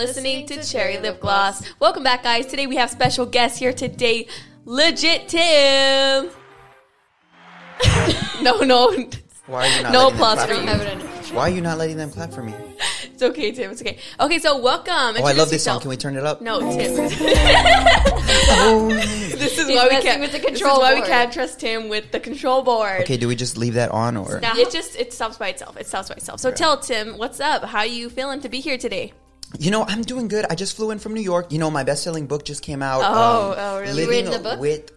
[0.00, 1.62] listening to Cherry Lip Gloss.
[1.78, 2.46] Welcome back, guys.
[2.46, 4.26] Today we have special guests here today.
[4.64, 6.30] Legit Tim.
[8.42, 8.96] no, no.
[9.46, 10.96] Why are you not No letting them applause clap for for you.
[10.98, 11.04] me?
[11.36, 12.54] Why are you not letting them clap for me?
[13.12, 13.72] It's okay, Tim.
[13.72, 13.98] It's okay.
[14.18, 14.88] Okay, so welcome.
[14.94, 15.72] Oh, I Introduce love this song.
[15.74, 15.82] yourself.
[15.82, 16.40] Can we turn it up?
[16.40, 16.92] No, Tim.
[18.52, 18.88] Oh.
[18.94, 20.20] this is He's why we messing can't.
[20.22, 21.10] with the this is control why we board.
[21.10, 23.02] can't trust Tim with the control board.
[23.02, 24.40] Okay, do we just leave that on or?
[24.40, 25.76] Now, it just it stops by itself.
[25.76, 26.40] It stops by itself.
[26.40, 27.64] So tell Tim, what's up?
[27.64, 29.12] How you feeling to be here today?
[29.58, 30.46] You know, I'm doing good.
[30.48, 31.52] I just flew in from New York.
[31.52, 33.02] You know, my best-selling book just came out.
[33.02, 34.02] Oh, um, oh, really?
[34.02, 34.60] You Living read the book?
[34.60, 34.92] with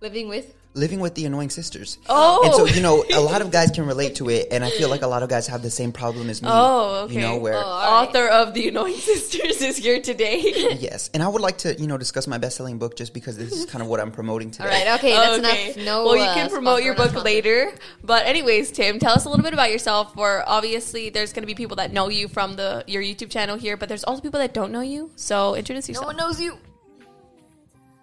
[0.00, 0.52] Living with?
[0.74, 1.98] Living with the Annoying Sisters.
[2.08, 2.42] Oh.
[2.44, 4.88] And so, you know, a lot of guys can relate to it, and I feel
[4.88, 6.48] like a lot of guys have the same problem as me.
[6.50, 7.14] Oh, okay.
[7.14, 8.08] You know, where Oh, all right.
[8.08, 10.40] Author of the Annoying Sisters is here today.
[10.80, 13.52] yes, and I would like to, you know, discuss my best-selling book just because this
[13.52, 14.64] is kind of what I'm promoting today.
[14.64, 15.64] All right, okay, that's Okay.
[15.72, 15.76] enough.
[15.84, 16.04] No.
[16.04, 17.72] well, you uh, can promote your book later.
[18.02, 20.14] But anyways, Tim, tell us a little bit about yourself.
[20.14, 23.56] For obviously, there's going to be people that know you from the your YouTube channel
[23.58, 25.10] here, but there's also people that don't know you.
[25.16, 26.04] So introduce yourself.
[26.04, 26.56] No one knows you.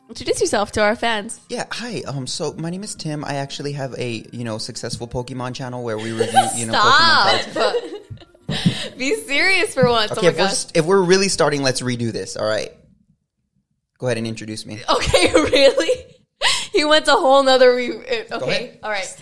[0.09, 1.39] Introduce yourself to our fans.
[1.49, 2.01] Yeah, hi.
[2.07, 3.23] Um, so my name is Tim.
[3.23, 7.45] I actually have a you know successful Pokemon channel where we review you know Pokemon
[7.45, 7.51] cards.
[7.51, 8.97] Stop.
[8.97, 10.11] Be serious for once.
[10.11, 10.65] Okay, oh my if we're, gosh.
[10.73, 12.35] if we're really starting, let's redo this.
[12.35, 12.71] All right.
[13.99, 14.81] Go ahead and introduce me.
[14.89, 16.05] Okay, really?
[16.71, 17.75] he went a whole nother.
[17.75, 18.79] Re- okay, ahead.
[18.81, 19.15] all right.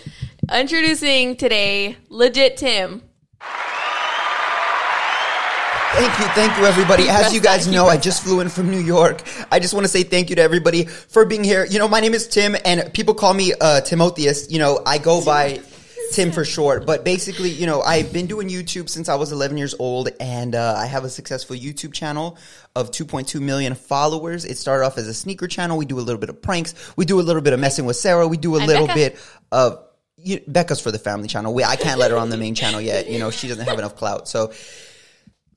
[0.53, 3.01] Introducing today, legit Tim.
[5.93, 7.09] Thank you, thank you, everybody.
[7.09, 9.23] As you guys know, I just flew in from New York.
[9.51, 11.65] I just want to say thank you to everybody for being here.
[11.65, 14.51] You know, my name is Tim, and people call me uh, Timotheus.
[14.51, 15.61] You know, I go by
[16.11, 16.85] Tim for short.
[16.85, 20.55] But basically, you know, I've been doing YouTube since I was 11 years old, and
[20.55, 22.37] uh, I have a successful YouTube channel
[22.75, 24.45] of 2.2 million followers.
[24.45, 25.77] It started off as a sneaker channel.
[25.77, 26.75] We do a little bit of pranks.
[26.95, 28.27] We do a little bit of messing with Sarah.
[28.27, 28.99] We do a little Becca.
[28.99, 29.19] bit
[29.51, 29.83] of
[30.17, 31.53] you, Becca's for the family channel.
[31.53, 33.09] We, I can't let her on the main channel yet.
[33.09, 34.27] You know, she doesn't have enough clout.
[34.27, 34.51] So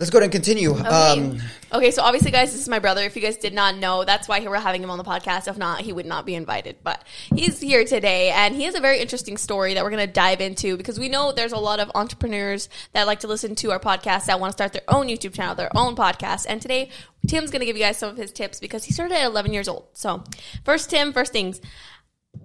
[0.00, 0.74] let's go ahead and continue.
[0.74, 1.38] Um,
[1.72, 3.04] Okay, so obviously, guys, this is my brother.
[3.04, 5.46] If you guys did not know, that's why we're having him on the podcast.
[5.46, 6.78] If not, he would not be invited.
[6.82, 10.12] But he's here today, and he has a very interesting story that we're going to
[10.12, 13.70] dive into because we know there's a lot of entrepreneurs that like to listen to
[13.70, 16.44] our podcast that want to start their own YouTube channel, their own podcast.
[16.48, 16.90] And today,
[17.28, 19.52] Tim's going to give you guys some of his tips because he started at 11
[19.52, 19.86] years old.
[19.92, 20.24] So,
[20.64, 21.60] first, Tim, first things.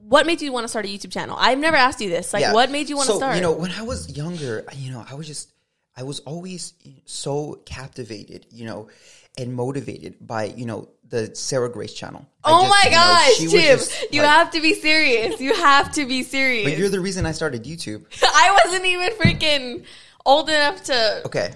[0.01, 1.35] What made you want to start a YouTube channel?
[1.39, 2.31] I've never asked you this.
[2.31, 2.53] Like, Yeah.
[2.53, 3.35] what made you want to start?
[3.37, 5.49] You know, when I was younger, you know, I was just,
[5.97, 8.89] I was always eh, so captivated, you know,
[9.37, 12.25] and motivated by, you know, the Sarah Grace channel.
[12.43, 13.77] Oh just, my you know, gosh, Tim!
[13.77, 15.39] just, you like- have to be serious.
[15.39, 16.69] You have to be serious.
[16.69, 18.05] But you're the reason I started YouTube.
[18.23, 19.83] I wasn't even freaking
[20.25, 21.21] old enough to.
[21.25, 21.53] Okay.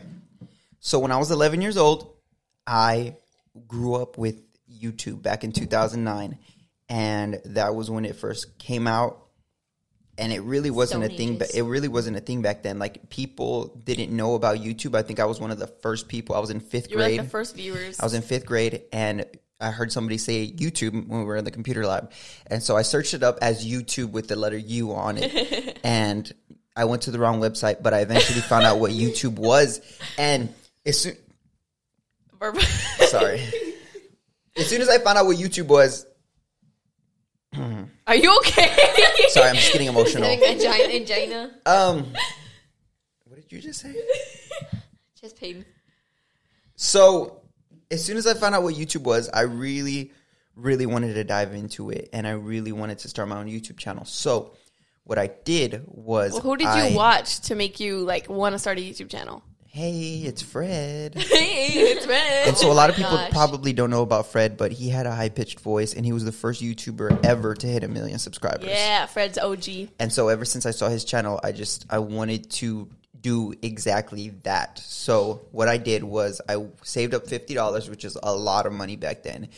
[0.79, 2.13] So when I was 11 years old,
[2.65, 3.15] I
[3.67, 4.41] grew up with
[4.71, 6.37] YouTube back in 2009.
[6.87, 9.28] And that was when it first came out.
[10.19, 11.57] And it really wasn't a thing, but Ages.
[11.57, 12.77] it really wasn't a thing back then.
[12.77, 14.93] Like people didn't know about YouTube.
[14.95, 16.35] I think I was one of the first people.
[16.35, 17.17] I was in fifth You were grade.
[17.17, 17.99] like the first viewers.
[17.99, 19.25] I was in fifth grade and
[19.61, 22.11] I heard somebody say YouTube when we were in the computer lab.
[22.47, 25.79] And so I searched it up as YouTube with the letter U on it.
[25.83, 26.31] and
[26.75, 29.81] I went to the wrong website, but I eventually found out what YouTube was.
[30.17, 30.53] And
[30.85, 31.15] as soon,
[33.07, 33.41] sorry.
[34.55, 36.05] As soon as I found out what YouTube was,
[38.09, 38.75] Are you okay?
[39.27, 40.27] sorry, I'm just getting emotional.
[40.27, 41.51] Having angina, angina.
[41.63, 42.11] Um,
[43.25, 43.95] what did you just say?
[45.21, 45.63] Chest pain.
[46.75, 47.43] So,
[47.91, 50.11] as soon as I found out what YouTube was, I really,
[50.55, 53.77] really wanted to dive into it, and I really wanted to start my own YouTube
[53.77, 54.05] channel.
[54.05, 54.53] So,
[55.03, 58.59] what I did was, Well, who did you watch to make you like want to
[58.59, 59.43] start a YouTube channel?
[59.71, 61.13] Hey, it's Fred.
[61.29, 62.47] Hey, it's Fred.
[62.47, 63.31] And so, a lot of oh people gosh.
[63.31, 66.25] probably don't know about Fred, but he had a high pitched voice, and he was
[66.25, 68.67] the first YouTuber ever to hit a million subscribers.
[68.67, 69.89] Yeah, Fred's OG.
[69.99, 72.89] And so ever since I saw his channel, I just I wanted to
[73.21, 74.79] do exactly that.
[74.79, 78.73] So what I did was I saved up fifty dollars, which is a lot of
[78.73, 79.49] money back then.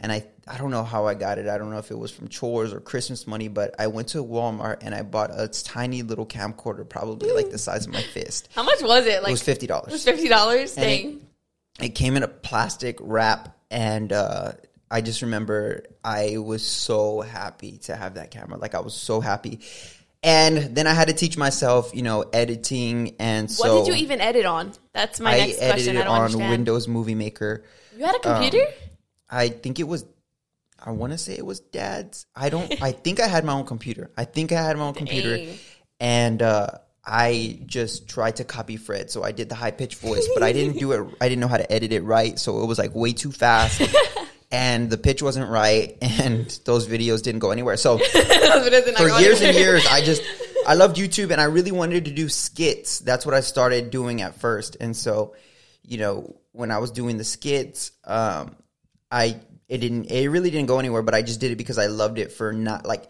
[0.00, 1.48] And I I don't know how I got it.
[1.48, 4.18] I don't know if it was from chores or Christmas money, but I went to
[4.24, 8.48] Walmart and I bought a tiny little camcorder, probably like the size of my fist.
[8.54, 9.22] How much was it?
[9.22, 9.88] Like it was fifty dollars.
[9.88, 10.76] it was fifty dollars.
[10.76, 14.52] And it- It came in a plastic wrap, and uh,
[14.90, 18.56] I just remember I was so happy to have that camera.
[18.58, 19.60] Like I was so happy.
[20.22, 23.78] And then I had to teach myself, you know, editing, and so.
[23.78, 24.72] What did you even edit on?
[24.92, 25.96] That's my I next question.
[25.98, 26.50] I don't on understand.
[26.50, 27.62] Windows Movie Maker.
[27.96, 28.66] You had a computer?
[29.28, 30.04] I think it was.
[30.78, 32.26] I want to say it was dad's.
[32.34, 32.82] I don't.
[32.82, 34.10] I think I had my own computer.
[34.16, 35.58] I think I had my own computer, Dang.
[36.00, 36.68] and uh,
[37.04, 39.10] I just tried to copy Fred.
[39.10, 41.16] So I did the high pitched voice, but I didn't do it.
[41.20, 43.82] I didn't know how to edit it right, so it was like way too fast,
[44.50, 47.76] and the pitch wasn't right, and those videos didn't go anywhere.
[47.76, 50.22] So for years and years, I just
[50.66, 52.98] I loved YouTube and I really wanted to do skits.
[52.98, 54.76] That's what I started doing at first.
[54.80, 55.36] And so,
[55.82, 58.56] you know, when I was doing the skits, um,
[59.10, 61.86] I it didn't it really didn't go anywhere, but I just did it because I
[61.86, 63.04] loved it for not like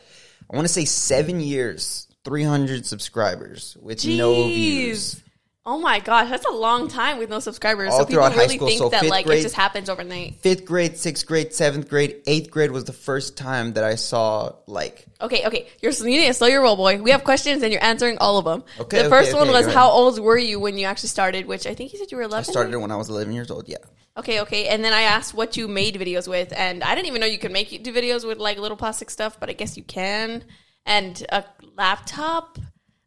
[0.50, 5.22] I want to say seven years, three hundred subscribers with no views.
[5.68, 7.92] Oh my gosh, that's a long time with no subscribers.
[7.92, 8.68] All so people really school.
[8.68, 10.36] think So that like grade- it just happens overnight.
[10.36, 14.52] Fifth grade, sixth grade, seventh grade, eighth grade was the first time that I saw
[14.68, 15.66] like Okay, okay.
[15.82, 17.02] You're you need to slow your roll, boy.
[17.02, 18.62] We have questions and you're answering all of them.
[18.78, 21.46] Okay, The first okay, one was how old were you when you actually started?
[21.46, 22.48] Which I think you said you were 11.
[22.48, 23.68] I started when I was eleven years old.
[23.68, 23.78] Yeah.
[24.16, 24.68] Okay, okay.
[24.68, 27.38] And then I asked what you made videos with, and I didn't even know you
[27.38, 30.44] could make do videos with like little plastic stuff, but I guess you can.
[30.86, 31.44] And a
[31.76, 32.58] laptop.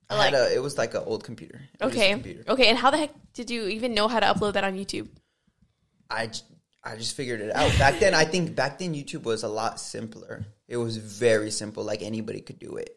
[0.10, 1.62] I Like had a, it was like an old computer.
[1.80, 2.44] It okay, computer.
[2.50, 2.68] okay.
[2.68, 5.08] And how the heck did you even know how to upload that on YouTube?
[6.10, 6.30] I,
[6.84, 7.72] I just figured it out.
[7.78, 10.46] Back then, I think back then YouTube was a lot simpler.
[10.68, 12.96] It was very simple, like anybody could do it.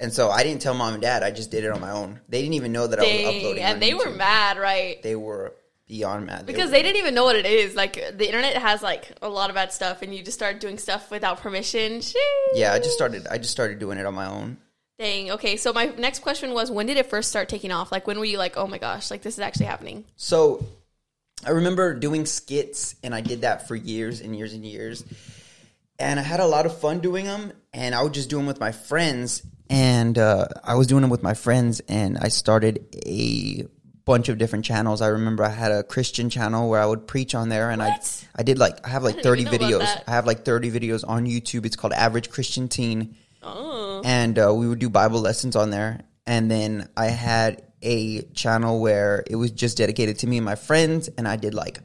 [0.00, 1.22] And so I didn't tell mom and dad.
[1.24, 2.20] I just did it on my own.
[2.28, 3.62] They didn't even know that I was uploading.
[3.62, 5.02] and they were mad, right?
[5.02, 5.54] They were
[5.88, 7.74] beyond mad They Because were- they didn't even know what it is.
[7.74, 10.78] Like the internet has like a lot of bad stuff, and you just start doing
[10.78, 11.98] stuff without permission.
[12.00, 12.14] Sheesh.
[12.54, 13.26] yeah, I just started.
[13.28, 14.58] I just started doing it on my own.
[14.98, 15.30] Dang.
[15.32, 15.56] Okay.
[15.56, 17.90] So my next question was, when did it first start taking off?
[17.92, 20.04] Like, when were you like, oh my gosh, like this is actually happening?
[20.16, 20.66] So
[21.46, 25.04] I remember doing skits, and I did that for years and years and years.
[26.00, 28.46] And I had a lot of fun doing them, and I would just do them
[28.46, 29.42] with my friends.
[29.70, 33.66] And uh, I was doing them with my friends, and I started a
[34.08, 35.00] bunch of different channels.
[35.00, 38.24] I remember I had a Christian channel where I would preach on there, and What?
[38.34, 40.02] I I did like I have like didn't thirty even know about videos.
[40.08, 41.64] I have like thirty videos on YouTube.
[41.66, 44.02] It's called Average Christian Teen Oh.
[44.04, 46.00] and uh, we would do Bible lessons on there.
[46.26, 50.56] And then I had a channel where it was just dedicated to me and my
[50.56, 51.78] friends, and I did like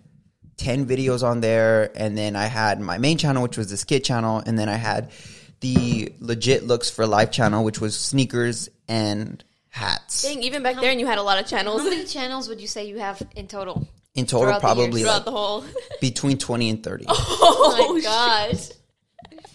[0.57, 1.91] ten videos on there.
[1.95, 4.75] And then I had my main channel, which was the skit channel, and then I
[4.75, 5.11] had
[5.59, 9.43] the legit looks for life channel, which was sneakers and
[9.73, 10.21] hats.
[10.21, 10.43] Dang.
[10.43, 12.67] Even back there, and you had a lot of channels How many channels would you
[12.67, 13.87] say you have in total?
[14.13, 15.65] In total, throughout the years, probably throughout like the whole.
[16.01, 17.05] between twenty and thirty.
[17.07, 18.69] Oh, oh my gosh.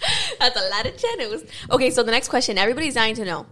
[0.40, 1.44] That's a lot of channels.
[1.70, 3.46] Okay, so the next question everybody's dying to know.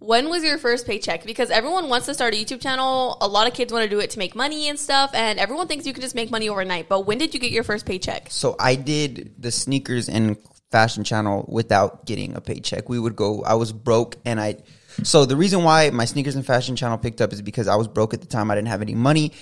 [0.00, 1.24] When was your first paycheck?
[1.24, 3.18] Because everyone wants to start a YouTube channel.
[3.20, 5.68] A lot of kids want to do it to make money and stuff, and everyone
[5.68, 6.88] thinks you can just make money overnight.
[6.88, 8.28] But when did you get your first paycheck?
[8.30, 10.36] So I did the sneakers and
[10.72, 12.88] fashion channel without getting a paycheck.
[12.88, 13.44] We would go.
[13.44, 14.56] I was broke, and I.
[15.02, 17.88] So the reason why my sneakers and fashion channel picked up is because I was
[17.88, 18.50] broke at the time.
[18.50, 19.32] I didn't have any money,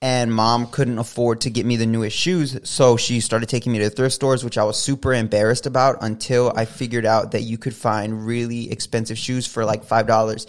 [0.00, 2.58] and mom couldn't afford to get me the newest shoes.
[2.64, 6.52] So she started taking me to thrift stores, which I was super embarrassed about until
[6.54, 10.46] I figured out that you could find really expensive shoes for like five dollars.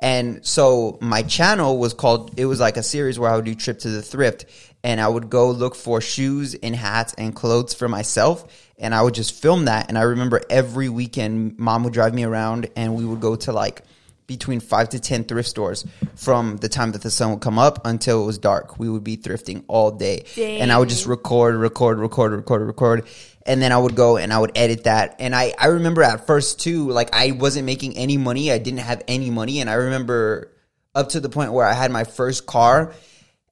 [0.00, 3.54] And so my channel was called, it was like a series where I would do
[3.54, 4.46] trip to the thrift
[4.82, 8.70] and I would go look for shoes and hats and clothes for myself.
[8.78, 9.90] And I would just film that.
[9.90, 13.52] And I remember every weekend, mom would drive me around and we would go to
[13.52, 13.82] like
[14.30, 15.84] between five to 10 thrift stores
[16.14, 18.78] from the time that the sun would come up until it was dark.
[18.78, 20.24] We would be thrifting all day.
[20.60, 23.06] And I would just record, record, record, record, record.
[23.44, 25.16] And then I would go and I would edit that.
[25.18, 28.52] And I, I remember at first too, like I wasn't making any money.
[28.52, 29.60] I didn't have any money.
[29.60, 30.52] And I remember
[30.94, 32.94] up to the point where I had my first car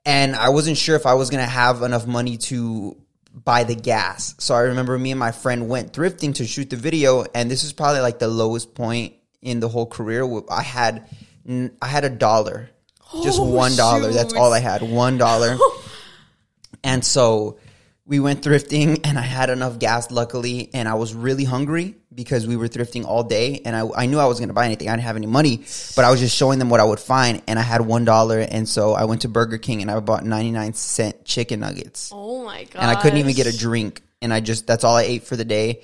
[0.06, 2.96] and I wasn't sure if I was going to have enough money to
[3.32, 4.36] buy the gas.
[4.38, 7.24] So I remember me and my friend went thrifting to shoot the video.
[7.34, 10.28] And this is probably like the lowest point in the whole career.
[10.50, 11.08] I had,
[11.82, 12.70] I had a dollar,
[13.22, 14.10] just Oh, one dollar.
[14.12, 15.56] That's all I had, one dollar.
[16.84, 17.58] And so
[18.06, 22.46] we went thrifting and I had enough gas luckily and I was really hungry because
[22.46, 24.88] we were thrifting all day and I, I knew I was going to buy anything.
[24.88, 25.64] I didn't have any money,
[25.96, 28.38] but I was just showing them what I would find and I had one dollar
[28.38, 32.44] and so I went to Burger King and I bought 99 cent chicken nuggets Oh
[32.44, 32.80] my god.
[32.80, 35.34] and I couldn't even get a drink and I just, that's all I ate for
[35.36, 35.82] the day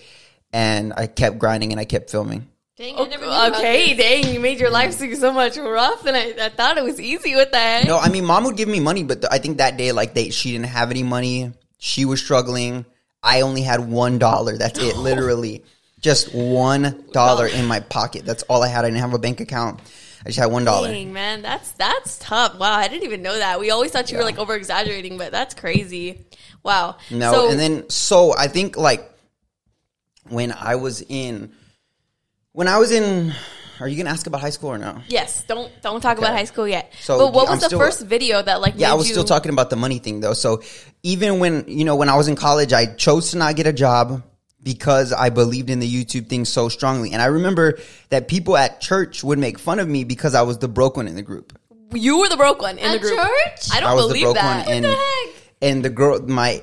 [0.52, 2.49] and I kept grinding and I kept filming.
[2.76, 4.95] Dang, oh, I never knew about Okay, dang, you made your life mm.
[4.95, 7.87] seem so much rough than I, I thought it was easy with that.
[7.87, 10.12] No, I mean, mom would give me money, but th- I think that day, like,
[10.14, 11.52] they she didn't have any money.
[11.78, 12.85] She was struggling.
[13.23, 14.57] I only had one dollar.
[14.57, 15.62] That's it, literally,
[16.00, 18.25] just one dollar in my pocket.
[18.25, 18.85] That's all I had.
[18.85, 19.78] I didn't have a bank account.
[20.23, 20.88] I just had one dollar.
[20.88, 22.59] Dang, man, that's that's tough.
[22.59, 23.61] Wow, I didn't even know that.
[23.61, 26.26] We always thought you were like over exaggerating, but that's crazy.
[26.64, 26.97] Wow.
[27.09, 29.09] No, So- and then so I think like
[30.28, 31.52] when I was in,
[32.54, 33.34] when I was in,
[33.80, 35.02] are you gonna ask about high school or no?
[35.08, 36.92] yes, don't don't talk about high school yet.
[37.00, 38.75] So, but what I'm was the still- first video that like?
[38.76, 40.32] Yeah, I was you- still talking about the money thing though.
[40.34, 40.62] So
[41.02, 43.73] even when you know when I was in college, I chose to not get a
[43.73, 44.23] job
[44.62, 47.12] because I believed in the YouTube thing so strongly.
[47.12, 50.56] And I remember that people at church would make fun of me because I was
[50.58, 51.58] the broke one in the group.
[51.92, 53.18] You were the broke one in the group.
[53.18, 53.68] church?
[53.75, 54.66] I don't I was the believe broke that.
[54.66, 55.34] one, and the heck?
[55.61, 56.62] and the girl, my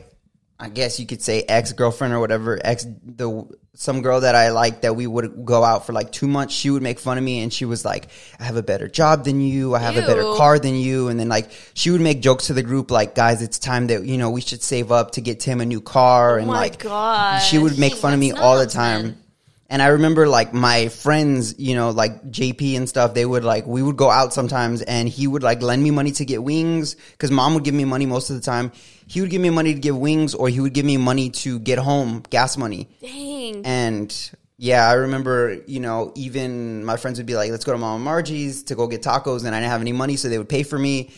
[0.61, 4.49] I guess you could say ex girlfriend or whatever, ex the some girl that I
[4.51, 6.53] liked that we would go out for like two months.
[6.53, 9.25] She would make fun of me and she was like, "I have a better job
[9.25, 9.73] than you.
[9.73, 12.53] I have a better car than you." And then like she would make jokes to
[12.53, 15.39] the group like, "Guys, it's time that you know we should save up to get
[15.39, 17.49] Tim a new car." and Oh my like gosh.
[17.49, 19.17] she would make fun of me all the time.
[19.71, 23.65] And I remember like my friends, you know, like JP and stuff, they would like,
[23.65, 26.95] we would go out sometimes and he would like lend me money to get wings
[27.13, 28.73] because mom would give me money most of the time.
[29.11, 31.59] He would give me money to get wings or he would give me money to
[31.59, 32.87] get home, gas money.
[33.01, 33.65] Dang.
[33.65, 37.77] And yeah, I remember, you know, even my friends would be like, let's go to
[37.77, 39.43] Mama Margie's to go get tacos.
[39.43, 41.11] And I didn't have any money, so they would pay for me.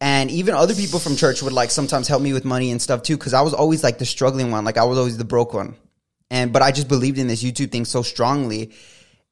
[0.00, 3.02] And even other people from church would like sometimes help me with money and stuff
[3.02, 4.64] too, because I was always like the struggling one.
[4.64, 5.74] Like I was always the broke one.
[6.30, 8.74] And, but I just believed in this YouTube thing so strongly.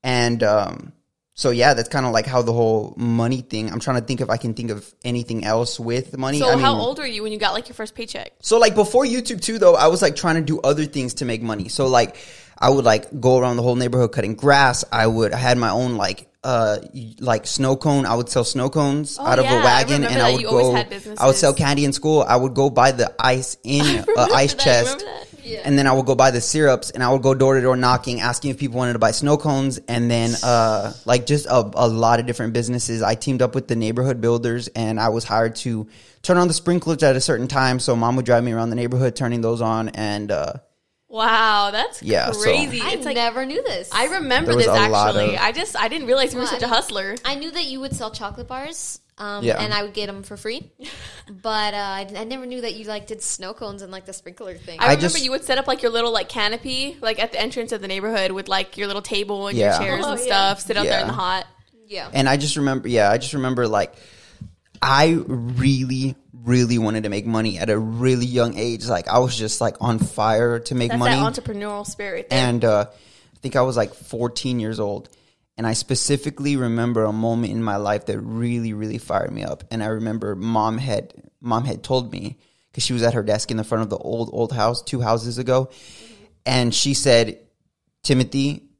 [0.02, 0.92] And, um,
[1.38, 3.70] so yeah, that's kind of like how the whole money thing.
[3.70, 6.40] I'm trying to think if I can think of anything else with money.
[6.40, 8.32] so I mean, how old were you when you got like your first paycheck?
[8.42, 11.24] so like before YouTube too though, I was like trying to do other things to
[11.24, 11.68] make money.
[11.68, 12.16] So like
[12.58, 14.84] I would like go around the whole neighborhood cutting grass.
[14.90, 16.78] I would I had my own like uh
[17.20, 18.04] like snow cone.
[18.04, 20.22] I would sell snow cones Oh, out of yeah, I a wagon remember and.
[20.26, 22.22] I would go I would sell candy in school.
[22.26, 25.06] I would go buy the ice in uh, ice that, chest.
[25.50, 25.68] Remember?
[25.68, 27.76] And then I would go buy the syrups and I would go door to door
[27.76, 29.78] knocking, asking if people wanted to buy snow cones.
[29.88, 33.02] And then, uh, like just a, a lot of different businesses.
[33.02, 35.88] I teamed up with the neighborhood builders and I was hired to
[36.22, 37.80] turn on the sprinklers at a certain time.
[37.80, 39.88] So mom would drive me around the neighborhood, turning those on.
[39.90, 40.52] And, uh,
[41.10, 42.82] Wow, that's Yeah, so- crazy.
[42.82, 43.88] I like never knew this.
[43.92, 45.36] I remember this actually.
[45.36, 47.14] of- I just I didn't realize you were such I a mean- hustler.
[47.24, 49.60] I knew that you would sell chocolate bars, um, Yeah.
[49.60, 50.70] and I would get them for free.
[51.28, 54.12] but uh, I, I never knew that you like did snow cones and like the
[54.12, 54.78] sprinkler thing.
[54.80, 57.32] I, I remember just- you would set up like your little like canopy like at
[57.32, 59.78] the entrance of the neighborhood with like your little table and Yeah.
[59.80, 60.26] your chairs Oh, and yeah.
[60.26, 60.60] stuff.
[60.60, 61.46] Sit out there in the hot.
[61.86, 63.94] yeah, And I just remember, yeah, I just remember like
[64.80, 68.86] I really, really wanted to make money at a really young age.
[68.86, 71.16] Like I was just like on fire to make That's money.
[71.16, 72.30] that entrepreneurial spirit.
[72.30, 72.38] There.
[72.38, 75.08] and uh, I think I was like 14 years old.
[75.58, 79.64] And I specifically remember a moment in my life that really, really fired me up.
[79.70, 82.38] And I remember mom had mom had told me
[82.70, 85.00] because she was at her desk in the front of the old old house two
[85.00, 85.70] houses ago,
[86.46, 87.40] and she said,
[88.04, 88.70] "Timothy,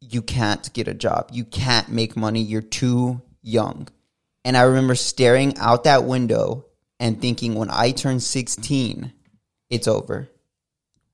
[0.00, 1.30] you can't get a job.
[1.32, 2.40] You can't make money.
[2.40, 3.88] You're too young."
[4.44, 6.64] And I remember staring out that window
[6.98, 9.12] and thinking, when I turn 16,
[9.68, 10.30] it's over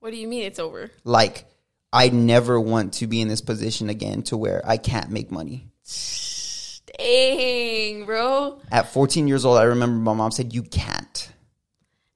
[0.07, 0.89] what do you mean it's over?
[1.03, 1.43] like
[1.93, 5.69] I never want to be in this position again to where I can't make money.
[6.97, 8.59] Dang, bro.
[8.71, 11.31] At 14 years old, I remember my mom said, "You can't."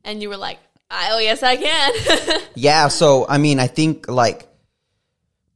[0.04, 0.60] And you were like,
[0.92, 2.42] oh yes, I can.
[2.56, 4.48] Yeah, so I mean, I think like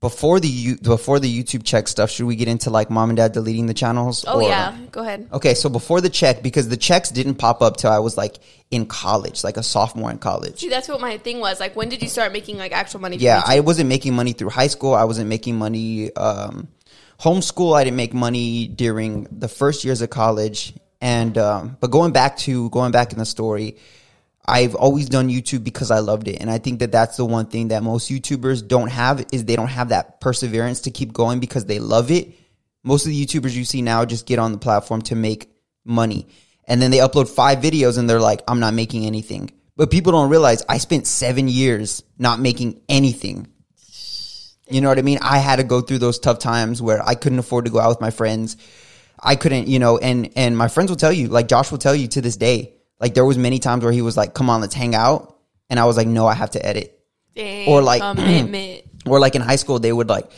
[0.09, 3.17] before the you- before the YouTube check stuff, should we get into like mom and
[3.17, 4.23] dad deleting the channels?
[4.27, 5.27] oh or- yeah, go ahead.
[5.33, 8.35] Okay, so before the check, because the checks didn't pop up till I was like
[8.69, 10.59] in college, like a sophomore in college.
[10.59, 11.59] See, that's what my thing was.
[11.59, 13.17] Like, when did you start making like actual money?
[13.17, 13.49] Yeah, YouTube?
[13.49, 14.93] I wasn't making money through high school.
[14.93, 16.67] I wasn't making money um,
[17.19, 17.75] homeschool.
[17.75, 20.73] I didn't make money during the first years of college.
[21.01, 23.77] And um, but going back to going back in the story,
[24.47, 27.47] I've always done YouTube because I loved it, and I think that that's the one
[27.47, 31.39] thing that most YouTubers don't have is they don't have that perseverance to keep going
[31.39, 32.33] because they love it.
[32.83, 35.49] Most of the YouTubers you see now just get on the platform to make
[35.83, 36.27] money,
[36.67, 40.11] and then they upload five videos and they're like, "I'm not making anything." But people
[40.11, 43.47] don't realize I spent seven years not making anything.
[44.69, 45.19] You know what I mean?
[45.21, 47.89] I had to go through those tough times where I couldn't afford to go out
[47.89, 48.57] with my friends.
[49.19, 51.95] I couldn't, you know, and and my friends will tell you, like Josh will tell
[51.95, 54.61] you to this day, like there was many times where he was like, "Come on,
[54.61, 55.37] let's hang out,"
[55.69, 56.99] and I was like, "No, I have to edit."
[57.35, 58.81] Dang, or like-.
[59.07, 60.31] Or like in high school, they would like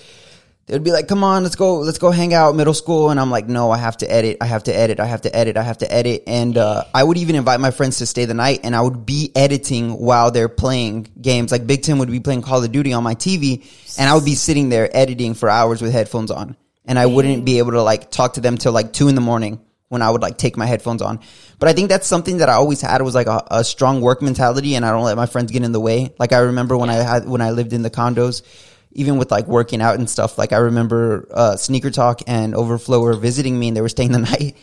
[0.67, 3.19] they would be like, "Come on, let's go, let's go hang out." Middle school, and
[3.19, 4.37] I'm like, "No, I have to edit.
[4.41, 4.99] I have to edit.
[4.99, 5.55] I have to edit.
[5.55, 8.33] I have to edit." And uh, I would even invite my friends to stay the
[8.33, 11.53] night, and I would be editing while they're playing games.
[11.53, 13.65] Like Big Tim would be playing Call of Duty on my TV,
[13.97, 17.45] and I would be sitting there editing for hours with headphones on, and I wouldn't
[17.45, 20.09] be able to like talk to them till like two in the morning when I
[20.09, 21.21] would like take my headphones on.
[21.59, 24.21] But I think that's something that I always had was like a, a strong work
[24.21, 26.13] mentality, and I don't let my friends get in the way.
[26.19, 28.43] Like I remember when I had when I lived in the condos,
[28.91, 30.37] even with like working out and stuff.
[30.37, 34.11] Like I remember uh, Sneaker Talk and Overflow were visiting me, and they were staying
[34.11, 34.55] the night,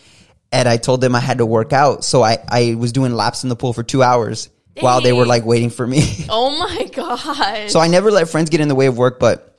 [0.52, 3.42] and I told them I had to work out, so I I was doing laps
[3.42, 6.02] in the pool for two hours while they were like waiting for me.
[6.28, 7.70] Oh my god.
[7.70, 9.58] So I never let friends get in the way of work, but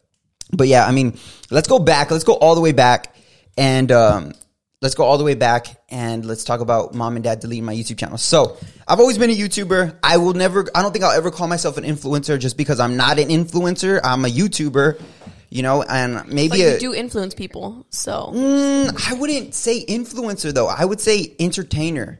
[0.51, 1.18] but yeah, I mean,
[1.51, 2.12] let's go back.
[2.12, 3.15] Let's go all the way back,
[3.58, 4.34] and um,
[4.82, 7.74] let's go all the way back, and let's talk about mom and dad deleting my
[7.75, 8.17] YouTube channel.
[8.17, 9.98] So I've always been a YouTuber.
[10.03, 10.65] I will never.
[10.75, 14.00] I don't think I'll ever call myself an influencer just because I'm not an influencer.
[14.03, 15.01] I'm a YouTuber.
[15.50, 19.86] You know, and maybe but a, you do influence people, so Mm, I wouldn't say
[19.86, 20.67] influencer though.
[20.67, 22.20] I would say entertainer.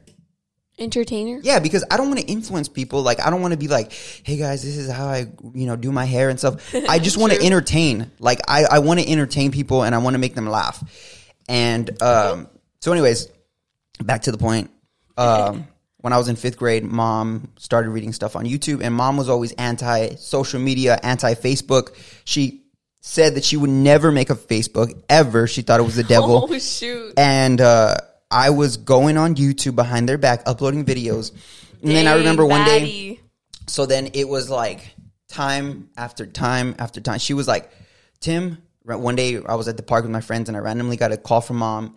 [0.78, 1.40] Entertainer.
[1.42, 3.02] Yeah, because I don't want to influence people.
[3.02, 5.74] Like I don't want to be like, "Hey guys, this is how I, you know,
[5.76, 8.10] do my hair and stuff." I just want to entertain.
[8.18, 10.82] Like I, I want to entertain people and I want to make them laugh.
[11.48, 12.48] And um,
[12.80, 13.28] so, anyways,
[14.02, 14.70] back to the point.
[15.16, 15.66] Um,
[15.98, 19.28] when I was in fifth grade, mom started reading stuff on YouTube, and mom was
[19.28, 21.96] always anti social media, anti Facebook.
[22.24, 22.62] She
[23.00, 25.46] said that she would never make a Facebook ever.
[25.46, 27.14] She thought it was the devil Oh shoot.
[27.16, 27.96] and uh,
[28.30, 31.32] I was going on YouTube behind their back, uploading videos.
[31.82, 33.20] And then I remember one day,
[33.68, 34.94] so then it was like
[35.28, 37.18] time after time after time.
[37.20, 37.70] She was like,
[38.20, 41.12] Tim, one day I was at the park with my friends and I randomly got
[41.12, 41.96] a call from mom.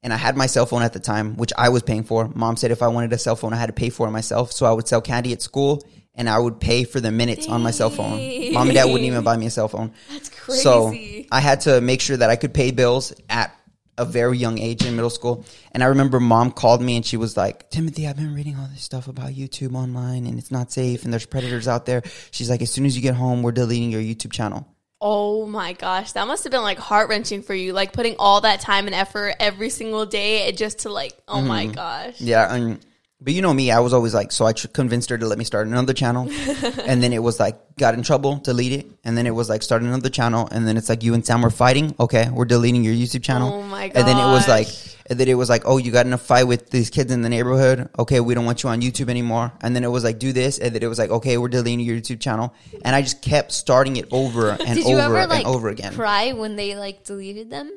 [0.00, 2.28] And I had my cell phone at the time, which I was paying for.
[2.28, 4.52] Mom said if I wanted a cell phone, I had to pay for it myself.
[4.52, 5.82] So I would sell candy at school
[6.14, 8.52] and I would pay for the minutes on my cell phone.
[8.52, 9.92] Mom and dad wouldn't even buy me a cell phone.
[10.12, 10.62] That's crazy.
[10.62, 10.94] So
[11.32, 13.54] I had to make sure that I could pay bills at
[13.98, 15.44] a very young age in middle school.
[15.72, 18.68] And I remember mom called me and she was like, Timothy, I've been reading all
[18.72, 22.02] this stuff about YouTube online and it's not safe and there's predators out there.
[22.30, 24.66] She's like, as soon as you get home, we're deleting your YouTube channel.
[25.00, 28.40] Oh my gosh, that must have been like heart wrenching for you, like putting all
[28.40, 31.12] that time and effort every single day and just to like.
[31.28, 31.72] Oh my Mm-hmm.
[31.72, 32.20] gosh.
[32.20, 32.52] Yeah.
[32.52, 32.80] And,
[33.20, 35.38] but you know me, I was always like, so I tr- convinced her to let
[35.38, 36.28] me start another channel.
[36.84, 38.86] and then it was like, got in trouble, delete it.
[39.04, 40.48] And then it was like, start another channel.
[40.50, 41.94] And then it's like, you and Sam were fighting.
[42.00, 43.52] Okay, we're deleting your YouTube channel.
[43.52, 44.96] Oh my And then it was like, gosh.
[45.10, 47.22] And then it was like, oh, you got in a fight with these kids in
[47.22, 47.88] the neighborhood.
[47.98, 49.52] Okay, we don't want you on YouTube anymore.
[49.60, 50.58] And then it was like, do this.
[50.58, 52.54] And then it was like, okay, we're deleting your YouTube channel.
[52.84, 55.94] And I just kept starting it over and over ever and like over again.
[55.94, 57.70] cry when they like deleted them?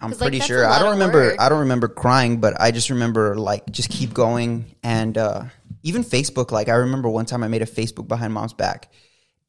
[0.00, 0.64] I'm pretty that's sure.
[0.64, 1.30] I don't remember.
[1.30, 1.40] work.
[1.40, 5.44] I don't remember crying, but I just remember like just keep going and uh,
[5.82, 6.52] even Facebook.
[6.52, 8.92] Like I remember one time I made a Facebook behind mom's back,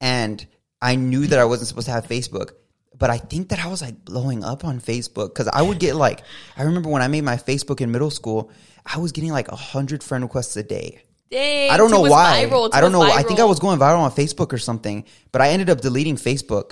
[0.01, 0.43] and
[0.81, 2.53] I knew that I wasn't supposed to have Facebook,
[2.99, 5.95] but I think that I was like blowing up on Facebook because I would get
[5.95, 6.21] like
[6.57, 8.51] I remember when I made my Facebook in middle school,
[8.85, 11.01] I was getting like a hundred friend requests a day.
[11.31, 12.45] Dang, I don't know why.
[12.49, 12.99] viral, I don't know.
[12.99, 15.79] was I think I was going viral on Facebook or something, but I ended up
[15.81, 16.71] deleting Facebook.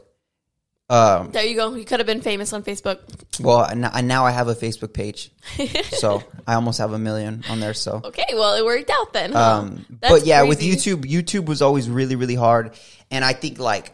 [0.90, 1.76] Um, There you go.
[1.76, 3.00] You could have been famous on Facebook.
[3.42, 5.32] well, and and now I have a Facebook page,
[5.92, 7.74] so I almost have a million on there.
[7.74, 9.34] So, Okay, well it worked out then.
[9.34, 9.40] huh?
[9.40, 10.62] um, but yeah, with.
[10.62, 12.72] YouTube, YouTube was always really, really hard,
[13.12, 13.94] and I think like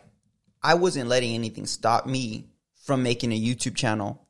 [0.63, 2.47] I wasn't letting anything stop me
[2.86, 4.26] from making a YouTube channel,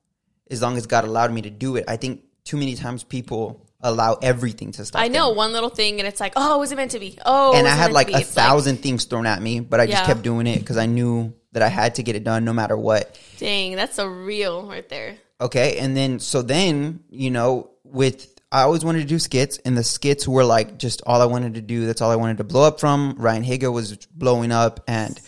[0.50, 1.86] as long as God allowed me to do it.
[1.88, 5.02] I think too many times people allow everything to stop.
[5.02, 5.38] I know them.
[5.38, 7.18] one little thing, and it's like, oh, was it meant to be?
[7.26, 9.86] Oh, and I had like a It's like, thousand things thrown at me, but I
[9.86, 10.06] just Yeah.
[10.06, 12.78] kept doing it because I knew that I had to get it done no matter
[12.78, 13.18] what.
[13.40, 15.16] dang, that's a real right there.
[15.42, 19.78] Okay, and then so then you know with I always wanted to do skits, and
[19.78, 21.86] the skits were like just all I wanted to do.
[21.86, 23.16] That's all I wanted to blow up from.
[23.18, 25.20] Ryan Higa was blowing up, and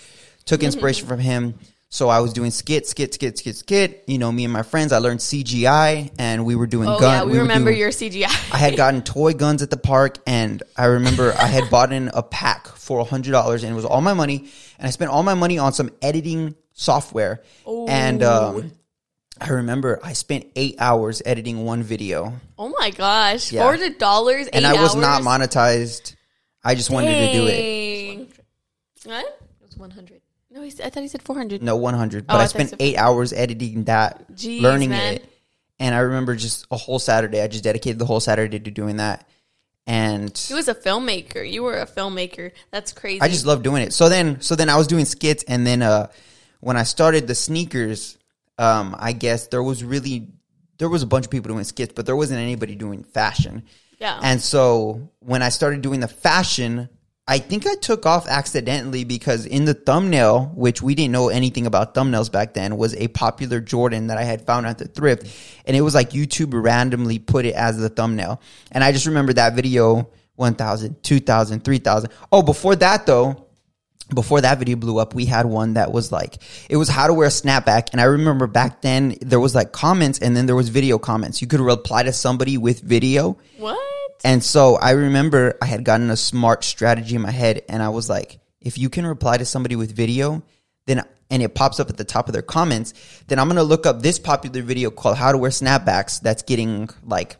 [0.46, 1.56] took inspiration from him.
[1.90, 4.04] So I was doing skit, skit, skit, skit, skit.
[4.08, 4.92] You know, me and my friends.
[4.92, 7.12] I learned CGI, and we were doing Oh gun.
[7.14, 8.26] yeah, we, were remember doing- your CGI.
[8.54, 12.10] I had gotten toy guns at the park, and I remember I had bought in
[12.14, 14.50] a pack for hundred dollars, and it was all my money.
[14.78, 17.44] And I spent all my money on some editing software.
[17.88, 18.72] And um,
[19.40, 23.62] I remember I spent eight hours editing one video, oh my gosh, Yeah.
[23.62, 26.16] four hundred dollars, and I was not monetized.
[26.64, 28.30] I just wanted to do it.
[29.04, 29.26] What?
[29.26, 30.22] It was 100.
[30.56, 31.62] No, he, said- I thought he said four hundred.
[31.62, 32.24] No, one hundred.
[32.24, 32.78] Oh, But I I spent so.
[32.80, 35.16] eight hours editing that, Jeez, learning man.
[35.16, 35.30] it.
[35.80, 37.42] And I remember just a whole Saturday.
[37.42, 39.28] I just dedicated the whole Saturday to doing that.
[39.86, 41.48] And He was a filmmaker.
[41.48, 42.52] You were a filmmaker.
[42.72, 43.22] That's crazy.
[43.22, 43.92] I just love doing it.
[43.94, 46.08] So then, so then I was doing skits, and then uh,
[46.62, 48.18] when I started the sneakers,
[48.58, 50.30] um, I guess there was really
[50.78, 53.64] there was a bunch of people doing skits, but there wasn't anybody doing fashion.
[54.00, 54.20] Yeah.
[54.24, 56.90] And so when I started doing the fashion,
[57.28, 61.66] I think I took off accidentally because in the thumbnail, which we didn't know anything
[61.66, 65.26] about thumbnails back then, was a popular Jordan that I had found at the thrift.
[65.66, 68.42] And it was like YouTube randomly put it as the thumbnail.
[68.72, 72.12] And I just remember that video 1,000, 2,000, 3,000.
[72.32, 73.48] Oh, before that though,
[74.14, 76.38] before that video blew up, we had one that was like,
[76.70, 77.90] it was how to wear a snapback.
[77.92, 81.42] And I remember back then there was like comments and then there was video comments.
[81.42, 83.40] You could reply to somebody with video.
[83.58, 83.80] what?
[84.24, 87.90] And so I remember I had gotten a smart strategy in my head and I
[87.90, 90.44] was like, if you can reply to somebody with video,
[90.88, 92.94] then and it pops up at the top of their comments,
[93.28, 96.90] then I'm gonna look up this popular video called How to Wear Snapbacks that's getting
[97.04, 97.38] like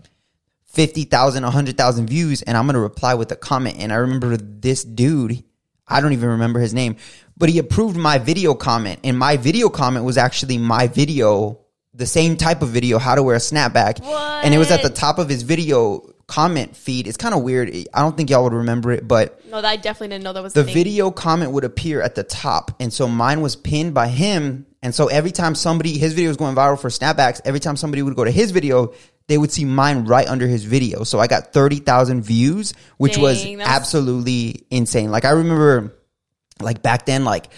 [0.66, 3.78] 50,000, 100,000 views, and I'm gonna reply with a comment.
[3.80, 5.44] And I remember this dude,
[5.88, 6.96] I don't even remember his name,
[7.38, 11.60] but he approved my video comment, and my video comment was actually my video,
[11.94, 14.04] the same type of video, How to Wear a Snapback.
[14.04, 17.08] And it was at the top of his video comment feed.
[17.08, 17.70] It's kind of weird.
[17.94, 20.54] I don't think y'all would remember it, but No, I definitely didn't know that was
[20.54, 22.72] the video comment would appear at the top.
[22.80, 24.66] And so mine was pinned by him.
[24.82, 28.02] And so every time somebody, his video was going viral for snapbacks, every time somebody
[28.02, 28.94] would go to his video,
[29.28, 31.04] they would see mine right under his video.
[31.04, 35.12] So I got 30,000 views, which was Dang, that's- absolutely insane.
[35.12, 35.96] Like I remember
[36.62, 37.50] like back then, like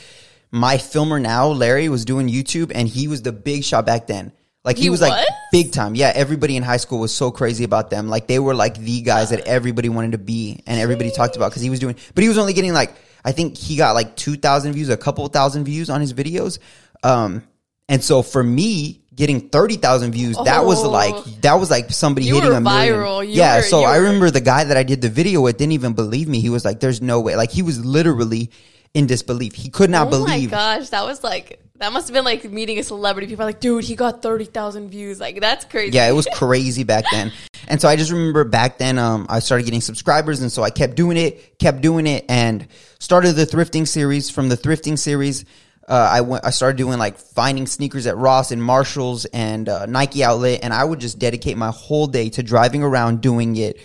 [0.52, 4.32] my filmer now, Larry was doing YouTube and he was the big shot back then.
[4.68, 5.96] Like he, He was like big time.
[5.96, 8.08] Yeah, everybody in high school was so crazy about them.
[8.10, 11.50] Like they were like the guys that everybody wanted to be and everybody talked about
[11.50, 11.96] because he was doing.
[12.14, 12.94] But he was only getting like
[13.26, 16.60] I think he got like two thousand views, a couple thousand views on his videos.
[17.04, 17.44] Um,
[17.90, 20.90] and so for me getting thirty thousand views, that was Oh.
[20.90, 22.94] like that was like somebody You hitting a million.
[22.96, 23.26] viral.
[23.26, 25.58] You yeah, were- so I were- remember the guy that I did the video with
[25.58, 26.40] didn't even believe me.
[26.42, 28.52] He was like, "There's no way." Like he was literally
[28.94, 29.54] in disbelief.
[29.56, 30.52] He could not believe.
[30.54, 33.28] Oh my gosh, that was like that must have been like meeting a celebrity.
[33.28, 35.20] People are like, dude, he got thirty thousand views.
[35.20, 35.96] Like that's crazy.
[35.96, 37.32] Yeah, it was crazy back then.
[37.68, 40.70] And so I just remember back then, um, I started getting subscribers, and so I
[40.70, 42.68] kept doing it, kept doing it, and
[43.00, 44.30] started the thrifting series.
[44.30, 45.46] From the thrifting series,
[45.88, 49.86] uh, I went, I started doing like finding sneakers at Ross and Marshalls and uh,
[49.86, 53.80] Nike outlet, and I would just dedicate my whole day to driving around doing it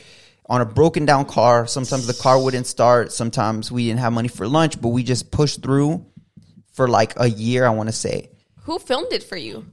[0.46, 1.66] on a broken down car.
[1.66, 3.12] Sometimes the car wouldn't start.
[3.12, 6.07] Sometimes we didn't have money for lunch, but we just pushed through
[6.73, 7.65] for like a year.
[7.67, 8.31] I want to say.
[8.65, 9.67] Who filmed it for you?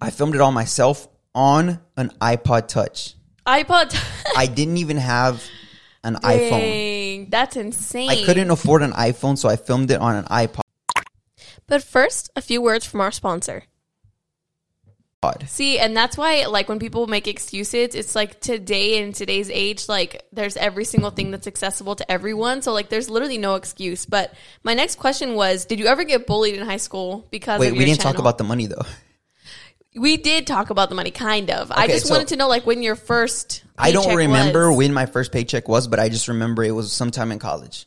[0.00, 3.14] I filmed it all myself on an iPod Touch.
[3.46, 3.94] iPod.
[4.36, 5.44] I didn't even have
[6.02, 7.30] an iPhone.
[7.30, 8.10] That's insane.
[8.10, 10.60] I couldn't afford an iPhone, so I filmed it on an iPod.
[11.66, 13.64] But first, a few words from our sponsor.
[15.48, 19.86] See, and that's why, like, when people make excuses, it's like today in today's age,
[19.86, 22.62] like, there's every single thing that's accessible to everyone.
[22.62, 24.06] So, like, there's literally no excuse.
[24.06, 27.72] But my next question was Did you ever get bullied in high school because Wait,
[27.72, 28.84] we didn't talk about the money though.
[29.96, 31.72] We did talk about the money, kind of.
[31.72, 33.64] I just so- wanted to know, like, when your first.
[33.76, 34.78] I don't remember was.
[34.78, 37.86] when my first paycheck was, but I just remember it was sometime in college.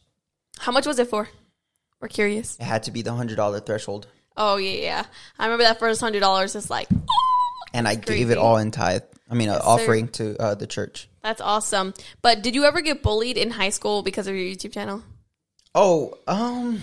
[0.59, 1.29] How much was it for?
[1.99, 2.57] We're curious.
[2.59, 5.05] It had to be the hundred dollar threshold, Oh, yeah, yeah.
[5.37, 6.87] I remember that first $100 is like,
[7.73, 9.03] and I gave it all in tithe.
[9.29, 9.67] I mean, Yes, sir.
[9.67, 11.07] offering to uh, the church.
[11.21, 11.93] that's awesome.
[12.21, 15.01] But did you ever get bullied in high school because of your YouTube channel?
[15.73, 16.81] Oh, um,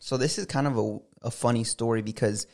[0.00, 2.46] so this is kind of a, a funny story because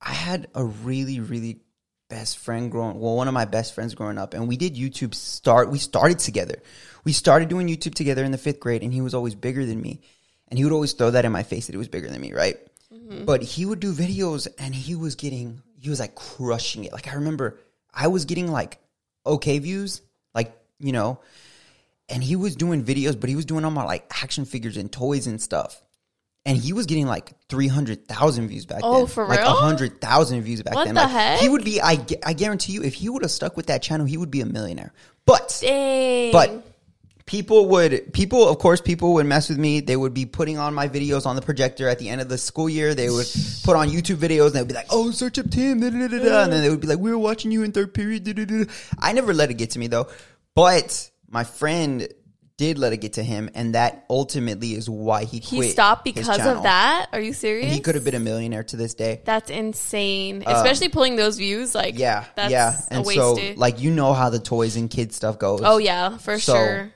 [0.00, 1.60] I had a really, really
[2.08, 5.14] best friend growing well, one of my best friends growing up, and we did YouTube
[5.14, 6.56] start we started together.
[7.04, 9.80] We started doing YouTube together in the fifth grade, and he was always bigger than
[9.80, 10.00] me.
[10.48, 12.32] And he would always throw that in my face that he was bigger than me,
[12.32, 12.58] right?
[13.02, 13.24] Mm-hmm.
[13.24, 16.92] But he would do videos and he was getting he was like crushing it.
[16.92, 17.58] Like I remember
[17.92, 18.78] I was getting like
[19.26, 20.02] okay views,
[20.34, 21.20] like, you know,
[22.08, 24.90] and he was doing videos, but he was doing all my like action figures and
[24.90, 25.80] toys and stuff.
[26.44, 29.06] And he was getting like three hundred thousand views back Oh, then.
[29.06, 29.50] for like real?
[29.52, 30.94] hundred thousand views back What then.
[30.94, 31.38] the like, heck?
[31.40, 31.80] He would be.
[31.80, 34.40] I, I guarantee you, if he would have stuck with that channel, he would be
[34.40, 34.92] a millionaire.
[35.24, 36.32] But Dang.
[36.32, 36.64] but
[37.26, 40.74] people would people of course people would mess with me they would be putting on
[40.74, 43.26] my videos on the projector at the end of the school year they would
[43.62, 46.18] put on youtube videos and they'd be like oh search up tim da, da, da,
[46.18, 48.32] da, and then they would be like we were watching you in third period da,
[48.32, 50.08] da, da, da." i never let it get to me though
[50.54, 52.08] but my friend
[52.58, 56.04] did let it get to him and that ultimately is why he quit he stopped
[56.04, 57.06] because of that?
[57.12, 57.64] Are you serious?
[57.64, 60.44] and he could have been a millionaire to this day That's insane.
[60.46, 61.74] Um, Especially pulling those views.
[61.74, 65.16] Like, yeah that's yeah a and so like you know how the toys and kids
[65.16, 66.92] stuff goes oh, yeah, for So, sure.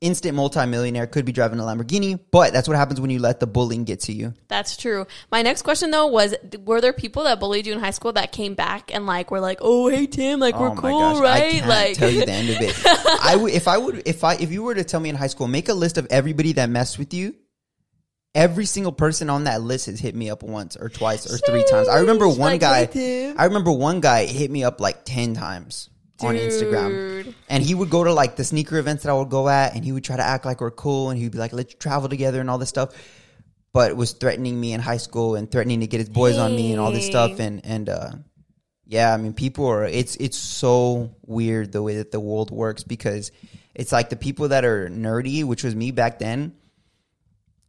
[0.00, 3.46] Instant multimillionaire could be driving a Lamborghini, but that's what happens when you let the
[3.46, 4.34] bullying get to you.
[4.48, 5.06] That's true.
[5.30, 6.34] My next question though was:
[6.64, 9.40] Were there people that bullied you in high school that came back and like were
[9.40, 12.24] like, "Oh, hey Tim, like we're oh my cool, gosh, I right?" like, tell you
[12.24, 12.74] the end of it.
[13.22, 15.26] I would if I would if I if you were to tell me in high
[15.26, 17.34] school, make a list of everybody that messed with you.
[18.34, 21.64] Every single person on that list has hit me up once or twice or three
[21.64, 21.88] times.
[21.88, 23.34] I remember one like, guy.
[23.36, 25.88] I remember one guy hit me up like ten times
[26.20, 27.34] on Instagram.
[27.48, 29.84] And he would go to like the sneaker events that I would go at, and
[29.84, 32.40] he would try to act like we're cool, and he'd be like, "Let's travel together"
[32.40, 32.94] and all this stuff.
[33.72, 36.72] But was threatening me in high school and threatening to get his boys on me
[36.72, 37.38] and all this stuff.
[37.38, 38.10] And and uh,
[38.86, 39.84] yeah, I mean, people are.
[39.84, 43.30] It's it's so weird the way that the world works because
[43.74, 46.54] it's like the people that are nerdy, which was me back then,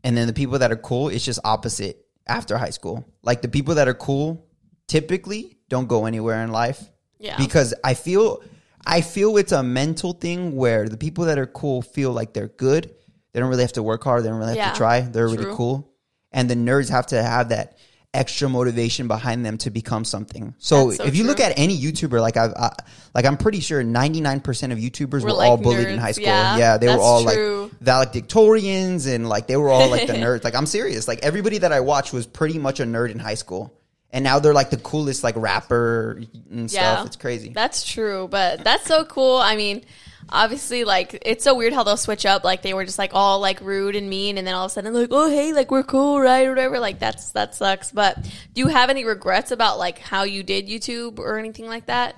[0.03, 1.09] and then the people that are cool.
[1.09, 3.05] It's just opposite after high school.
[3.21, 4.47] Like the people that are cool
[4.87, 6.83] typically don't go anywhere in life
[7.19, 7.37] Yeah.
[7.37, 8.41] because I feel
[8.85, 12.47] I feel it's a mental thing where the people that are cool feel like they're
[12.47, 12.89] good.
[13.33, 14.23] They don't really have to work hard.
[14.23, 15.01] They don't really have Yeah, to try.
[15.01, 15.91] They're really cool.
[16.31, 17.77] And the nerds have to have that
[18.11, 20.55] extra motivation behind them to become something.
[20.57, 22.71] So, so if you look at any YouTuber, like I've, I,
[23.13, 26.25] like I'm pretty sure 99% of YouTubers Were were, like all bullied in high school.
[26.25, 27.63] yeah, Yeah, they were all true.
[27.63, 30.43] like valedictorians and like they were all like the nerds.
[30.43, 31.07] Like I'm serious.
[31.07, 33.73] Like everybody that I watched was pretty much a nerd in high school.
[34.11, 36.99] And now they're like the coolest like rapper and stuff.
[36.99, 37.05] Yeah.
[37.05, 37.49] It's crazy.
[37.53, 39.37] That's true, but that's so cool.
[39.37, 39.85] I mean,
[40.29, 42.43] obviously, like it's so weird how they'll switch up.
[42.43, 44.73] Like they were just like all like rude and mean, and then all of a
[44.73, 46.79] sudden, like, oh hey, like we're cool, right, or whatever.
[46.79, 47.91] Like that's that sucks.
[47.91, 51.85] But do you have any regrets about like how you did YouTube or anything like
[51.85, 52.15] that?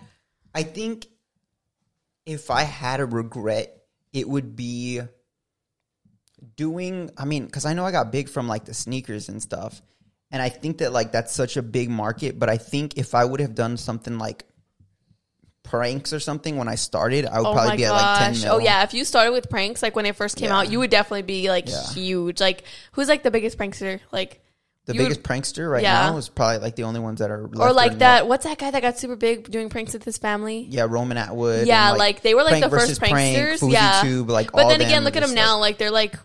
[0.55, 1.07] I think
[2.25, 5.01] if I had a regret, it would be
[6.55, 7.09] doing.
[7.17, 9.81] I mean, because I know I got big from like the sneakers and stuff,
[10.31, 12.39] and I think that like that's such a big market.
[12.39, 14.45] But I think if I would have done something like
[15.63, 18.39] pranks or something when I started, I would Oh probably be at like ten oh,
[18.41, 18.55] mil.
[18.55, 20.57] Oh yeah, if you started with pranks like when it first came Yeah.
[20.59, 21.93] out, you would definitely be like Yeah.
[21.93, 22.41] huge.
[22.41, 22.63] Like
[22.93, 23.99] who's like the biggest prankster?
[24.11, 24.41] Like
[24.85, 26.09] The you would- biggest prankster right Yeah.
[26.09, 28.71] now is probably like the only ones that are or like that what's that guy
[28.71, 30.65] that got super big doing pranks with his family?
[30.69, 31.67] Yeah, Roman Atwood.
[31.67, 33.71] Yeah, and, like, they were like the first versus Prank, pranksters.
[33.71, 34.01] Yeah.
[34.01, 35.59] Tube, like but then again, look at them now.
[35.59, 36.15] Like they're like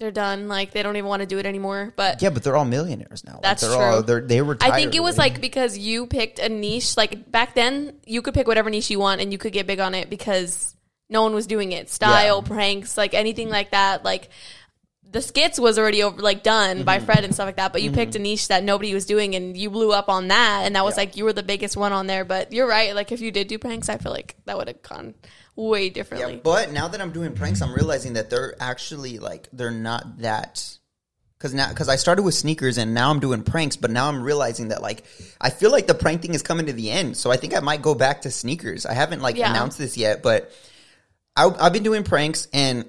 [0.00, 0.48] they're done.
[0.48, 1.92] Like they don't even want to do it anymore.
[1.94, 3.34] But Yeah, but they're all millionaires now.
[3.34, 4.02] Like, That's they're All, true.
[4.06, 4.72] they're, they retired.
[4.72, 6.96] I think it was like because you picked a niche.
[6.96, 9.78] Like back then, you could pick whatever niche you want, and you could get big
[9.78, 10.74] on it because
[11.08, 11.90] no one was doing it.
[11.90, 14.04] Style, pranks, like anything like that.
[14.04, 14.30] Like
[15.12, 16.84] the skits was already over, like done Mm-hmm.
[16.84, 17.72] by Fred and stuff like that.
[17.72, 20.62] But you picked a niche that nobody was doing, and you blew up on that.
[20.64, 21.02] And that was Yeah.
[21.02, 22.24] like you were the biggest one on there.
[22.24, 22.94] But you're right.
[22.94, 25.14] Like if you did do pranks, I feel like that would have gone
[25.56, 26.34] way differently.
[26.34, 30.18] Yeah, but now that I'm doing pranks, I'm realizing that they're actually like they're not
[30.18, 30.76] that.
[31.38, 34.22] Cause now, cause I started with sneakers and now I'm doing pranks, but now I'm
[34.22, 35.04] realizing that like
[35.40, 37.60] I feel like the prank thing is coming to the end, so I think I
[37.60, 38.84] might go back to sneakers.
[38.84, 39.50] I haven't like Yeah.
[39.50, 40.52] announced this yet, but
[41.34, 42.84] I, I've been doing pranks and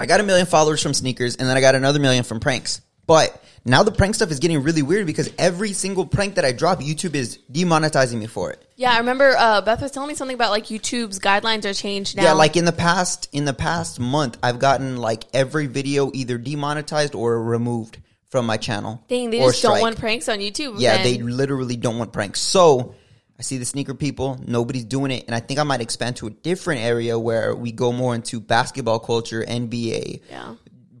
[0.00, 2.80] I got a million followers from sneakers, and then I got another million from pranks.
[3.06, 6.52] But now the prank stuff is getting really weird because every single prank that I
[6.52, 8.66] drop, YouTube is demonetizing me for it.
[8.76, 12.16] Yeah, I remember uh, Beth was telling me something about like YouTube's guidelines are changed
[12.16, 12.24] now.
[12.24, 16.38] Yeah, like in the past in the past month, I've gotten like every video either
[16.38, 19.02] demonetized or removed from my channel.
[19.08, 20.74] Dang, they just don't want pranks on YouTube.
[20.78, 22.40] Yeah, they literally don't want pranks.
[22.40, 22.94] So
[23.38, 26.28] I see the sneaker people, nobody's doing it, and I think I might expand to
[26.28, 30.54] a different area where we go more into basketball culture, NBA, yeah.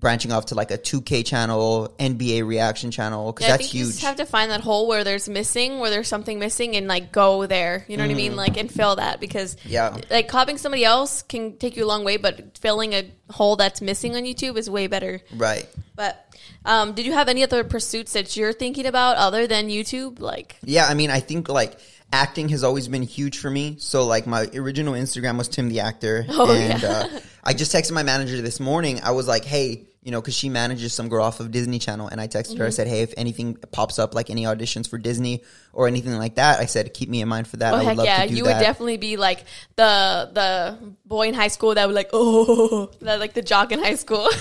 [0.04, 3.74] Branching off to like a 2K channel, NBA reaction channel, because Yeah, I that's think
[3.74, 3.94] you huge.
[3.94, 7.10] just have to find that hole where there's missing, where there's something missing, and like
[7.10, 7.86] go there.
[7.88, 8.36] You know what I mean?
[8.36, 9.56] Like and fill that because.
[9.64, 9.96] Yeah.
[10.10, 13.80] like copying somebody else can take you a long way, but filling a hole that's
[13.80, 15.20] missing on YouTube is way better.
[15.34, 15.66] right.
[15.96, 16.20] But
[16.66, 20.20] um, did you have any other pursuits that you're thinking about other than YouTube?
[20.20, 21.78] Like Yeah, I mean, I think like
[22.12, 23.76] acting has always been huge for me.
[23.78, 26.88] So like my original Instagram was Tim the actor, Oh, and yeah.
[26.90, 29.00] uh, I just texted my manager this morning.
[29.02, 29.86] I was like, hey.
[30.04, 32.58] You know, because she manages some girl off of Disney Channel, and I texted Mm-hmm.
[32.60, 32.66] her.
[32.66, 36.34] I said, "Hey, if anything pops up, like any auditions for Disney or anything like
[36.34, 37.72] that, I said keep me in mind for that.
[37.72, 39.44] oh I would love yeah, to do you that." would definitely be like
[39.76, 43.78] the the boy in high school that would like oh that like the jock in
[43.82, 44.28] high school.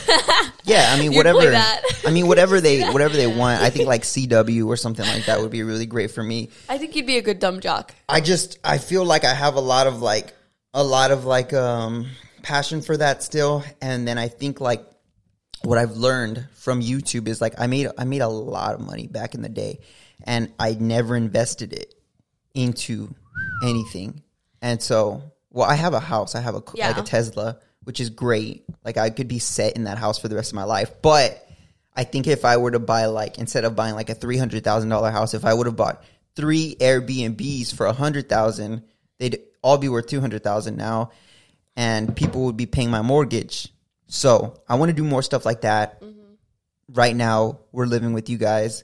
[0.65, 1.41] Yeah, I mean whatever.
[1.49, 1.81] that.
[2.07, 3.61] I mean whatever they whatever they want.
[3.61, 6.49] I think like CW or something like that would be really great for me.
[6.69, 7.93] I think you'd be a good dumb jock.
[8.07, 10.33] I just I feel like I have a lot of like
[10.73, 12.07] a lot of like um
[12.43, 14.85] passion for that still and then I think like
[15.63, 19.07] what I've learned from YouTube is like I made I made a lot of money
[19.07, 19.79] back in the day
[20.25, 21.95] and I never invested it
[22.53, 23.13] into
[23.63, 24.21] anything.
[24.61, 28.09] And so well I have a house, I have a like a Tesla, which is
[28.09, 28.65] great.
[28.83, 31.01] Like I could be set in that house for the rest of my life.
[31.01, 31.47] But
[31.95, 34.63] I think if I were to buy like instead of buying like a three hundred
[34.63, 36.03] thousand dollar house, if I would have bought
[36.35, 38.83] three Airbnbs for a hundred thousand,
[39.17, 41.11] they'd all be worth two hundred thousand now,
[41.75, 43.69] and people would be paying my mortgage.
[44.07, 46.01] So I want to do more stuff like that.
[46.89, 48.83] Right now, we're living with you guys,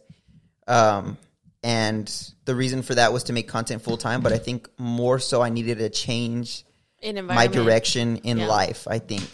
[0.68, 1.18] um,
[1.62, 2.08] and
[2.46, 4.22] the reason for that was to make content full time.
[4.22, 6.66] But I think more so, I needed a change
[7.02, 8.48] In my direction in Yeah.
[8.48, 8.88] life.
[8.90, 9.30] I think.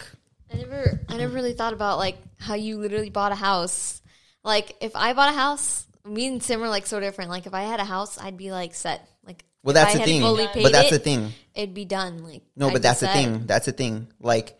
[0.52, 4.02] I never, I never really thought about like how you literally bought a house.
[4.42, 7.30] Like if I bought a house, me and Sim are like so different.
[7.30, 9.08] Like if I had a house, I'd be like set.
[9.24, 10.22] Like Well, that's the thing.
[10.22, 11.32] But that's it, the thing.
[11.54, 12.24] It'd be done.
[12.24, 13.46] Like No, I'd but that's the thing.
[13.46, 14.08] That's the thing.
[14.20, 14.58] Like,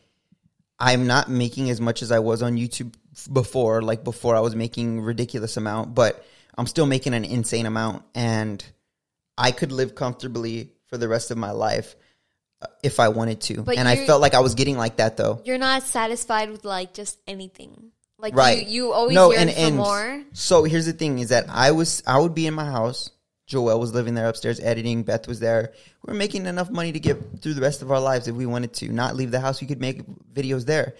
[0.78, 2.94] I'm not making as much as I was on YouTube
[3.32, 3.82] before.
[3.82, 6.24] Like before, I was making ridiculous amount, but
[6.56, 8.64] I'm still making an insane amount, and
[9.38, 11.96] I could live comfortably for the rest of my life
[12.62, 13.62] uh, if I wanted to.
[13.62, 15.40] But and I felt like I was getting like that though.
[15.44, 17.92] You're not satisfied with like just anything.
[18.18, 18.66] Like Right.
[18.66, 20.24] you, you always no, yearn and for and more.
[20.32, 23.10] so here's the thing: is that I was I would be in my house.
[23.48, 25.02] Joelle was living there upstairs editing.
[25.02, 25.72] Beth was there.
[26.04, 28.46] We were making enough money to get through the rest of our lives if we
[28.46, 28.92] wanted to.
[28.92, 29.60] Not leave the house.
[29.60, 30.94] We could make videos there.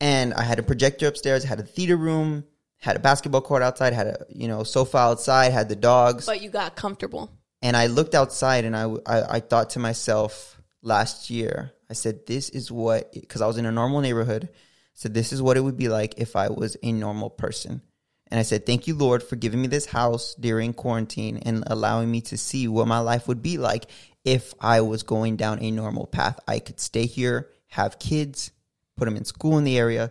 [0.00, 1.44] And I had a projector upstairs.
[1.44, 2.44] Had a theater room.
[2.78, 3.92] Had a basketball court outside.
[3.92, 5.52] Had a you know sofa outside.
[5.52, 6.26] Had the dogs.
[6.26, 7.30] but you got comfortable.
[7.60, 12.26] And I looked outside and I, I, I thought to myself last year, I said,
[12.26, 14.50] this is what, because I was in a normal neighborhood,
[14.92, 17.80] said, this is what it would be like if I was a normal person.
[18.30, 22.10] And I said, thank you, Lord, for giving me this house during quarantine and allowing
[22.10, 23.86] me to see what my life would be like
[24.24, 26.40] if I was going down a normal path.
[26.48, 28.50] I could stay here, have kids,
[28.96, 30.10] put them in school in the area.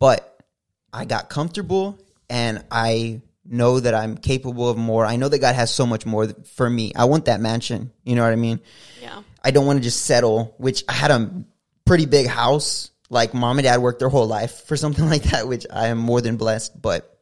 [0.00, 0.38] But
[0.92, 1.98] I got comfortable
[2.28, 5.04] and I know that I'm capable of more.
[5.06, 6.92] I know that God has so much more for me.
[6.96, 7.92] I want that mansion.
[8.04, 8.60] You know what I mean?
[9.00, 9.22] Yeah.
[9.42, 11.44] I don't want to just settle, which I had a
[11.84, 12.90] pretty big house.
[13.14, 15.98] Like mom and dad worked their whole life for something like that, which I am
[15.98, 17.18] more than blessed, but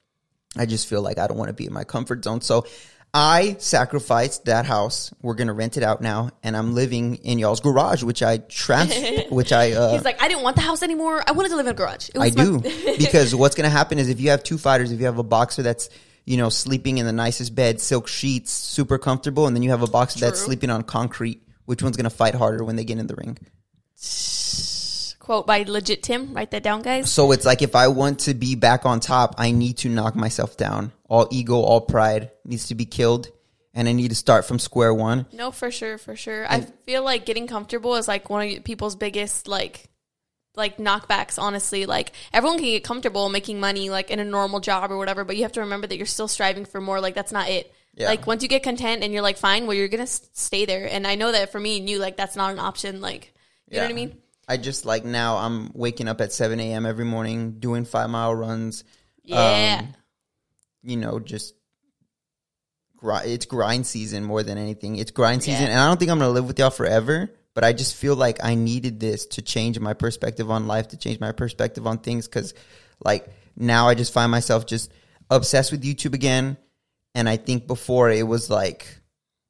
[0.56, 2.40] I just feel like I don't want to be in my comfort zone.
[2.40, 2.66] So
[3.14, 5.12] I sacrificed that house.
[5.20, 8.94] We're gonna rent it out now, and I'm living in y'all's garage, which I trans,
[9.30, 11.22] which I uh, He's like, I didn't want the house anymore.
[11.26, 12.08] I wanted to live in a garage.
[12.08, 12.58] It I my- do
[12.98, 15.62] because what's gonna happen is if you have two fighters, if you have a boxer
[15.62, 15.90] that's
[16.24, 19.82] you know sleeping in the nicest bed, silk sheets, super comfortable, and then you have
[19.82, 23.06] a boxer that's sleeping on concrete, which one's gonna fight harder when they get in
[23.06, 23.36] the ring?
[25.32, 26.34] Quote by legit Tim.
[26.34, 27.10] Write that down, guys.
[27.10, 30.14] So it's like if I want to be back on top, I need to knock
[30.14, 30.92] myself down.
[31.08, 33.28] All ego, all pride needs to be killed,
[33.72, 35.24] and I need to start from square one.
[35.32, 36.44] No, for sure, for sure.
[36.46, 39.88] I feel like getting comfortable is like one of people's biggest like
[40.54, 44.90] like knockbacks honestly like everyone can get comfortable making money like in a normal job
[44.92, 47.32] or whatever but you have to remember that you're still striving for more like that's
[47.32, 48.08] not it Yeah.
[48.08, 51.06] like once you get content and you're like fine well you're gonna stay there and
[51.06, 53.32] i know that for me and you like that's not an option like
[53.70, 56.84] you know what i mean I just like now I'm waking up at 7 a.m.
[56.86, 58.84] every morning, doing five mile runs.
[59.22, 59.94] yeah Um,
[60.82, 61.54] you know, just
[63.04, 64.96] it's grind season more than anything.
[64.96, 65.70] It's grind season, Yeah.
[65.70, 67.30] and I don't think I'm gonna live with y'all forever.
[67.54, 70.96] But I just feel like I needed this to change my perspective on life, to
[70.96, 72.26] change my perspective on things.
[72.26, 72.54] Because,
[73.04, 74.90] like now, I just find myself just
[75.28, 76.56] obsessed with YouTube again.
[77.14, 78.86] And I think before it was like,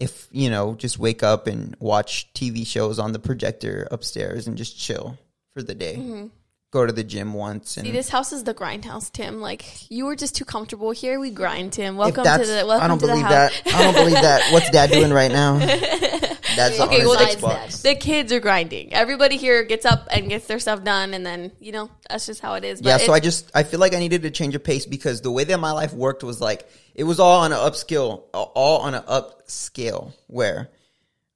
[0.03, 4.59] if you know, just wake up and watch TV shows on the projector upstairs and
[4.59, 5.17] just chill
[5.55, 5.95] for the day.
[5.97, 6.27] Mm-hmm.
[6.73, 9.43] Go to the gym once and See, this house is the grind house, Tim.
[9.43, 11.21] Like you were just too comfortable here.
[11.21, 11.95] We grind, Tim.
[11.97, 13.61] If Welcome to the welcome I don't to the believe house.
[13.63, 13.75] that.
[13.75, 14.53] I don't believe that.
[14.55, 15.59] What's dad doing right now?
[16.57, 17.83] That's Okay, on well, his Xbox.
[17.83, 18.93] The kids are grinding.
[18.95, 22.41] Everybody here gets up and gets their stuff done, and then you know that's just
[22.41, 22.81] how it is.
[22.81, 25.21] But Yeah, so I just I feel like I needed to change of pace because
[25.21, 28.79] the way that my life worked was like it was all on an upskill, all
[28.81, 30.13] on an upscale.
[30.27, 30.71] Where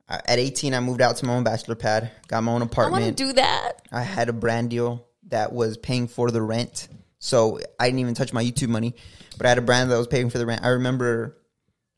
[0.09, 3.03] at 18 I moved out to my own bachelor pad, got my own apartment.
[3.03, 3.37] I want to apartment.
[3.37, 3.73] do that.
[3.93, 6.89] I had a brand deal that was paying for the rent.
[7.19, 8.95] So I didn't even touch my YouTube money,
[9.37, 10.65] but I had a brand that was paying for the rent.
[10.65, 11.37] I remember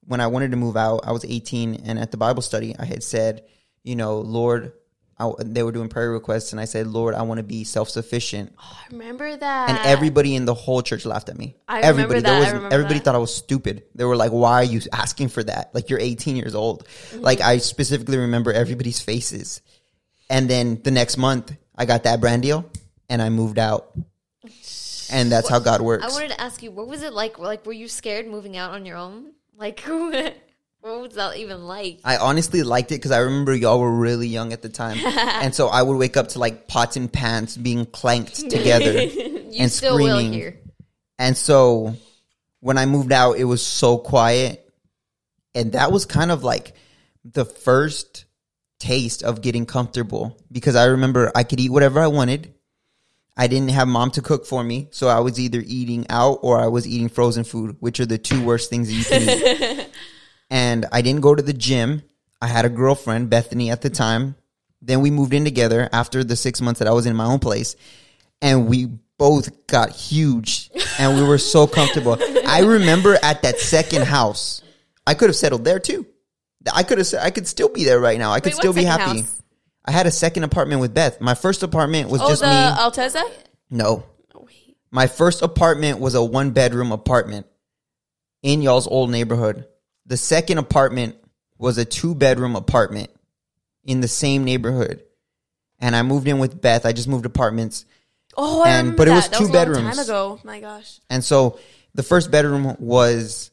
[0.09, 2.87] when I wanted to move out, I was 18, and at the Bible study, I
[2.87, 3.45] had said,
[3.83, 4.73] you know, Lord,
[5.19, 7.91] I, they were doing prayer requests, and I said, Lord, I want to be self
[7.91, 8.55] sufficient.
[8.59, 9.69] I remember that.
[9.69, 11.57] And everybody in the whole church laughed at me.
[11.67, 12.31] I remember everybody, that.
[12.31, 13.05] There was, remember everybody that.
[13.05, 13.83] thought I was stupid.
[13.95, 15.75] They were like, "Why are you asking for that?
[15.75, 17.21] Like you're 18 years old." Mm-hmm.
[17.21, 19.61] Like I specifically remember everybody's faces.
[20.31, 22.71] And then the next month, I got that brand deal,
[23.09, 23.97] and I moved out.
[25.11, 26.05] And that's how God works.
[26.05, 27.39] I wanted to ask you, what was it like?
[27.39, 29.33] Like, were you scared moving out on your own?
[29.57, 30.35] Like, what
[30.83, 32.01] was that even like?
[32.05, 35.55] I honestly liked it because I remember y'all were really young at the time, and
[35.55, 39.73] so I would wake up to like pots and pans being clanked together You and
[39.73, 40.33] still will screaming.
[40.33, 40.61] here.
[41.19, 41.97] And so
[42.61, 44.65] when I moved out, it was so quiet.
[45.55, 46.75] And that was kind of like
[47.25, 48.27] the first
[48.79, 52.55] taste of getting comfortable because I remember I could eat whatever I wanted.
[53.39, 54.89] I didn't have mom to cook for me.
[54.91, 58.19] So I was either eating out or I was eating frozen food, which are the
[58.19, 59.91] two worst things that you can eat.
[60.51, 62.03] and I didn't go to the gym.
[62.43, 64.35] I had a girlfriend, Bethany, at the time.
[64.83, 67.39] Then we moved in together after the six months that I was in my own
[67.39, 67.77] place
[68.43, 68.87] and we
[69.19, 72.17] both got huge and we were so comfortable.
[72.47, 74.63] I remember at that second house,
[75.07, 76.07] I could have settled there too.
[76.73, 78.33] I could have I could still be there right now.
[78.33, 79.21] I could Wait, still be happy.
[79.21, 79.43] house?
[79.89, 81.19] I had a second apartment with Beth.
[81.19, 82.53] My first apartment was Oh, just the me.
[82.53, 83.23] Alteza.
[83.71, 84.05] no.
[84.35, 84.77] Oh, wait.
[84.91, 87.47] My first apartment was a one bedroom apartment
[88.43, 89.67] in y'all's old neighborhood.
[90.05, 91.17] The second apartment
[91.57, 93.09] was a two bedroom apartment
[93.85, 95.03] in the same neighborhood.
[95.81, 96.85] And I moved in with Beth.
[96.85, 97.87] I just moved apartments.
[98.37, 99.17] Oh, I And- but it that.
[99.17, 99.97] was That two was a long bedrooms.
[99.97, 100.39] Time ago.
[100.45, 101.01] My gosh.
[101.09, 101.59] And so
[101.95, 103.51] the first bedroom was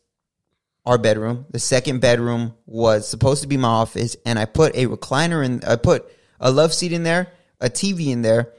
[0.86, 1.46] our bedroom.
[1.52, 4.18] The second bedroom was supposed to be my office.
[4.26, 6.12] And I put a recliner in, I put
[6.46, 7.28] a love seat in there,
[7.60, 8.54] a TV in there.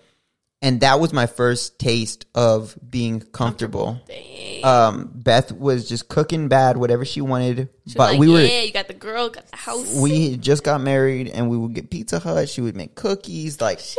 [0.61, 4.01] And that was my first taste of being comfortable.
[4.09, 4.64] Dang.
[4.64, 7.68] Um, Beth was just cooking bad, whatever she wanted.
[7.87, 9.94] She but like, we were, yeah, you got the girl, got the house.
[9.94, 12.49] we had just got married and we would get Pizza Hut.
[12.49, 13.61] She would make cookies.
[13.61, 13.96] Like, Sheesh.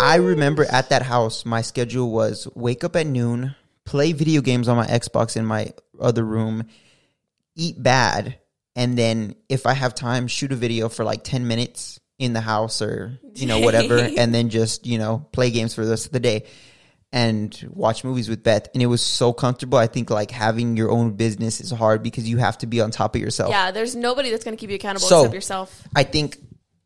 [0.00, 3.54] I remember at that house, my schedule was wake up at noon,
[3.86, 6.64] play video games on my Xbox in my other room,
[7.54, 8.38] eat bad,
[8.74, 12.40] and then if I have time, shoot a video for like 10 minutes in the
[12.40, 16.06] house or, you know, whatever, and then just, you know, play games for the rest
[16.06, 16.44] of the day
[17.12, 18.68] and watch movies with Beth.
[18.74, 19.78] And it was so comfortable.
[19.78, 22.90] I think like having your own business is hard because you have to be on
[22.90, 23.50] top of yourself.
[23.50, 25.82] Yeah, there's nobody that's going to keep you accountable So- except yourself.
[25.94, 26.38] I think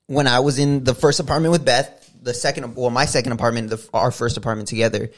[0.07, 3.70] when I was in the first apartment with Beth, the second, well, my second apartment,
[3.70, 5.11] the, our first apartment together,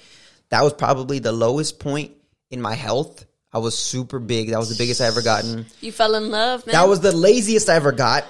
[0.50, 2.12] that was probably the lowest point
[2.50, 3.24] in my health.
[3.54, 4.50] I was super big.
[4.50, 5.66] That was the biggest I ever gotten.
[5.80, 6.72] You fell in love, man.
[6.72, 8.24] That was the laziest I ever got.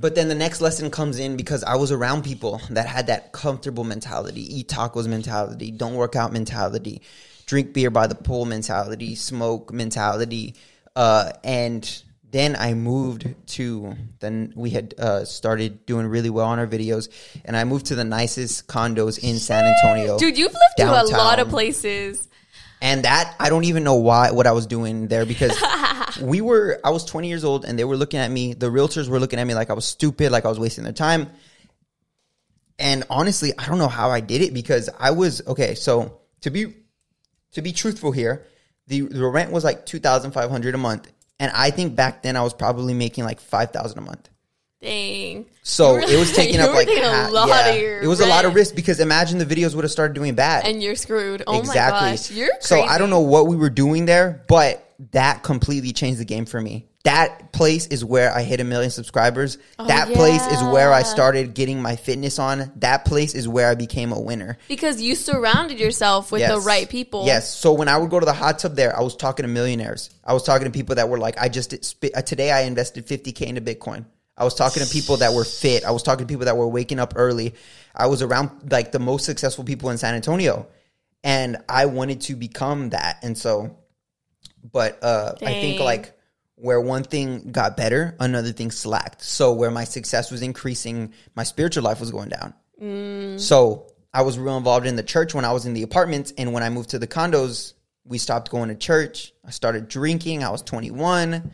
[0.00, 3.32] But then the next lesson comes in because I was around people that had that
[3.32, 7.02] comfortable mentality, eat tacos mentality, don't work out mentality,
[7.46, 10.56] drink beer by the pool mentality, smoke mentality.
[10.96, 12.02] Uh, and
[12.32, 17.08] then I moved to then we had uh, started doing really well on our videos,
[17.44, 20.18] and I moved to the nicest condos in San Antonio.
[20.18, 22.28] Dude, you've lived to a lot of places.
[22.84, 25.58] And that I don't even know why what I was doing there because
[26.20, 28.52] we were I was 20 years old and they were looking at me.
[28.52, 30.92] The realtors were looking at me like I was stupid, like I was wasting their
[30.92, 31.30] time.
[32.78, 35.74] And honestly, I don't know how I did it because I was okay.
[35.74, 36.74] So to be
[37.52, 38.44] to be truthful here,
[38.86, 41.10] the the rent was like 2,500 a month,
[41.40, 44.28] and I think back then I was probably making like 5,000 a month.
[44.84, 45.46] Dang.
[45.62, 47.68] So were- it was taking up like taking a lot yeah.
[47.70, 50.12] of your It was a lot of risk because imagine the videos would have started
[50.14, 51.42] doing bad And you're screwed.
[51.46, 52.00] Oh exactly.
[52.02, 52.30] my gosh.
[52.30, 52.60] You're crazy.
[52.66, 56.44] So I don't know what we were doing there, but that completely changed the game
[56.44, 56.86] for me.
[57.04, 59.58] That place is where I hit a million subscribers.
[59.78, 62.72] that place is where I Oh, started getting my fitness on.
[62.76, 64.56] That place is where I became a winner.
[64.68, 67.26] Because you surrounded yourself with the right people.
[67.26, 67.54] Yes.
[67.54, 70.08] So when I would go to the hot tub there, I was talking to millionaires.
[70.24, 73.42] I was talking to people that were like, I just uh, today I invested 50k
[73.42, 74.06] into Bitcoin.
[74.36, 75.84] I was talking to people that were fit.
[75.84, 77.54] I was talking to people that were waking up early.
[77.94, 80.66] I was around like the most successful people in San Antonio,
[81.22, 83.18] and I wanted to become that.
[83.22, 83.76] And so,
[84.72, 86.18] but uh, I think like
[86.56, 89.22] where one thing got better, another thing slacked.
[89.22, 92.54] So where my success was increasing, my spiritual life was going down.
[93.38, 96.52] So I was real involved in the church when I was in the apartments, and
[96.52, 97.74] when I moved to the condos,
[98.04, 99.32] we stopped going to church.
[99.44, 100.44] I started drinking.
[100.44, 101.50] I was 21,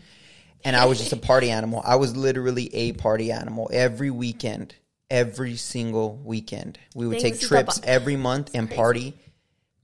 [0.64, 1.82] and I was just a party animal.
[1.84, 4.74] I was literally a party animal every weekend,
[5.10, 6.78] every single weekend.
[6.94, 9.14] We would Dang, take trips every month and party,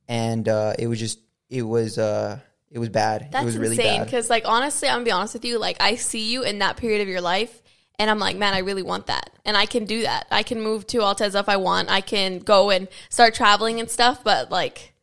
[0.09, 1.18] and uh, it was just
[1.49, 2.39] it was uh,
[2.70, 3.29] it was bad.
[3.31, 4.01] That's it was really insane.
[4.01, 4.05] bad.
[4.05, 5.59] Because, like, honestly, I'm gonna be honest with you.
[5.59, 7.62] Like, I see you in that period of your life,
[7.99, 10.27] and I'm like, man, I really want that, and I can do that.
[10.31, 11.91] I can move to Alteza if I want.
[11.91, 14.22] I can go and start traveling and stuff.
[14.24, 14.95] But like,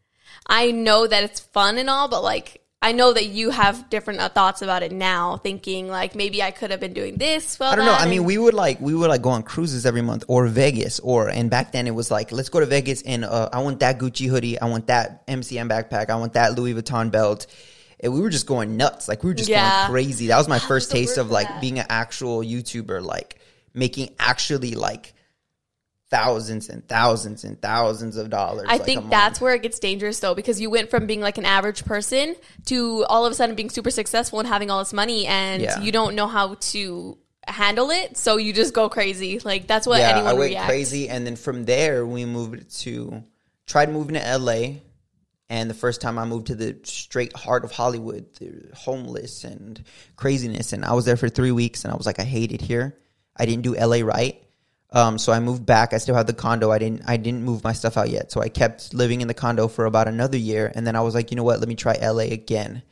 [0.46, 2.60] I know that it's fun and all, but like.
[2.84, 6.52] I know that you have different uh, thoughts about it now, thinking like maybe I
[6.52, 7.58] could have been doing this.
[7.58, 7.94] Well, I don't know.
[7.94, 11.00] I mean, we would like we would like go on cruises every month or Vegas
[11.00, 13.80] or and back then it was like let's go to Vegas and uh, I want
[13.80, 17.48] that Gucci hoodie, I want that MCM backpack, I want that Louis Vuitton belt.
[18.02, 19.08] And we were just going nuts.
[19.08, 19.88] Like we were just Yeah.
[19.88, 20.28] going crazy.
[20.28, 21.62] That was my first taste of like that.
[21.62, 23.40] being an actual YouTuber, like
[23.74, 25.14] making actually like
[26.14, 28.68] thousands and thousands and thousands of dollars.
[28.70, 31.40] I like, think that's where it gets dangerous though, because you went from being like
[31.40, 32.36] an average person
[32.66, 35.82] to all of a sudden being super successful and having all this money, and Yeah.
[35.82, 39.40] you don't know how to handle it, so you just go crazy.
[39.40, 40.68] Like that's what yeah, anyone I went reacts.
[40.68, 43.24] crazy, and then from there we moved to
[43.66, 44.82] tried moving to LA,
[45.50, 49.84] and the first time I moved to the straight heart of Hollywood, the homeless and
[50.16, 52.62] craziness, and I was there for three weeks, and I was like, I hate it
[52.62, 52.96] here.
[53.36, 54.43] I didn't do LA right.
[54.94, 55.92] Um, so I moved back.
[55.94, 56.72] I still had the condo.
[56.72, 57.02] I didn't.
[57.08, 58.32] I didn't move my stuff out yet.
[58.32, 61.16] So I kept living in the condo for about another year, and then I was
[61.16, 61.60] like, you know what?
[61.60, 62.84] Let me try LA again.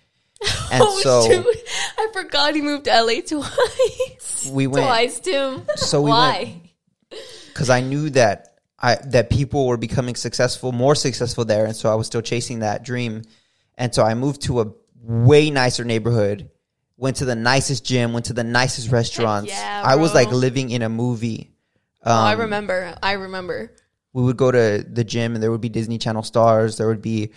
[0.71, 1.45] And Oh so shoot!
[1.99, 4.49] I forgot he moved to LA twice.
[4.51, 4.85] we went.
[4.85, 5.63] Twice, Tim.
[5.75, 6.61] So we Why?
[7.49, 11.91] because I knew that I that people were becoming successful, more successful there, and so
[11.91, 13.23] I was still chasing that dream.
[13.77, 14.73] And so I moved to a
[15.03, 16.49] way nicer neighborhood,
[16.97, 19.49] went to the nicest gym, went to the nicest restaurants.
[19.51, 21.50] yeah, I was like living in a movie.
[22.03, 22.95] Oh, I Um, remember.
[23.01, 23.71] I remember.
[24.13, 26.77] we would go to the gym and there would be Disney Channel stars.
[26.77, 27.31] There would be,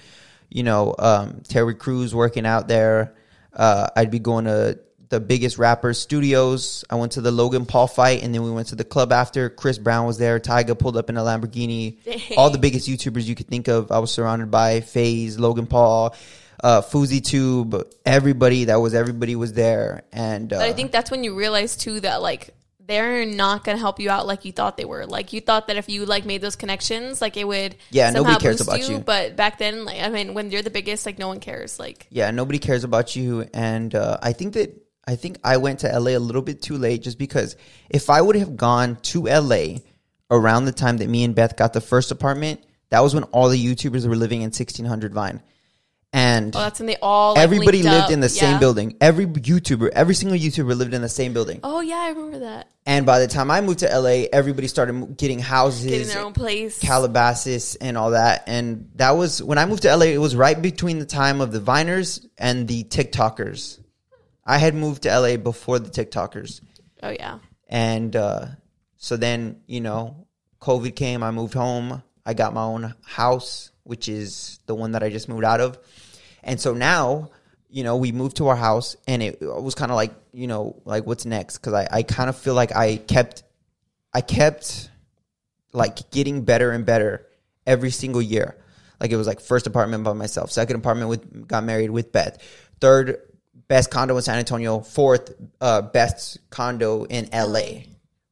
[0.50, 3.14] you know, um, Terry Crews working out there.
[3.52, 4.78] Uh, I'd be going to
[5.10, 6.82] the biggest rappers' studios.
[6.90, 9.48] I went to the Logan Paul fight and then we went to the club after.
[9.50, 10.40] Chris Brown was there.
[10.40, 12.02] Tyga pulled up in a Lamborghini.
[12.04, 12.20] Dang.
[12.36, 13.92] All the biggest YouTubers you could think of.
[13.92, 16.16] I was surrounded by FaZe, Logan Paul,
[16.64, 17.86] uh, Tube.
[18.04, 20.02] Everybody that was everybody was there.
[20.12, 22.50] And uh, But I think that's when you realize too that like
[22.86, 25.06] they're not gonna help you out like you thought they were.
[25.06, 28.38] Like you thought that if you like made those connections, like it would Yeah, nobody
[28.38, 28.98] cares about you.
[28.98, 31.78] But back then, like I mean, when you're the biggest, like no one cares.
[31.78, 33.48] Like yeah, nobody cares about you.
[33.54, 36.76] And uh, I think that I think I went to LA a little bit too
[36.76, 37.56] late, just because
[37.90, 39.78] if I would have gone to LA
[40.30, 43.48] around the time that me and Beth got the first apartment, that was when all
[43.48, 45.42] the YouTubers were living in 1600 Vine,
[46.14, 48.10] and oh, that's when they all like, everybody lived up.
[48.12, 48.96] in the same building.
[49.00, 51.58] Every YouTuber, every single YouTuber lived in the same building.
[51.64, 52.68] Oh yeah, I remember that.
[52.86, 56.32] And by the time I moved to LA, everybody started getting houses, Getting their own
[56.32, 56.78] place.
[56.78, 58.44] Calabasas and all that.
[58.46, 61.50] And that was when I moved to LA, it was right between the time of
[61.50, 63.80] the Viners and the TikTokers.
[64.46, 66.60] I had moved to LA before the TikTokers.
[67.02, 67.40] oh yeah.
[67.68, 68.46] And uh,
[68.98, 70.28] so then, you know,
[70.60, 72.04] COVID came, I moved home.
[72.24, 75.76] I got my own house, which is the one that I just moved out of.
[76.44, 77.30] And so now,
[77.68, 80.80] you know, we moved to our house and it was kind of like, you know,
[80.84, 81.58] like what's next?
[81.58, 83.42] Cause I, I kind of feel like I kept,
[84.12, 84.90] I kept
[85.72, 87.26] like getting better and better
[87.66, 88.56] every single year.
[89.00, 92.38] Like it was like first apartment by myself, second apartment with, got married with Beth,
[92.80, 93.20] third
[93.68, 97.82] best condo in San Antonio, fourth uh, best condo in LA.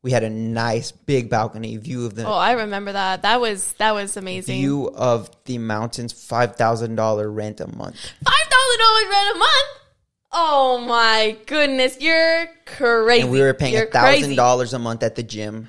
[0.02, 3.22] We had a nice big balcony view of the Oh, I remember that.
[3.22, 4.56] That was that was amazing.
[4.58, 7.94] view of the mountains, five thousand dollar rent a month.
[8.24, 9.68] Five thousand dollars rent a month.
[10.32, 13.22] Oh my goodness, you're crazy.
[13.22, 15.68] and we were paying a thousand dollars a month at the gym.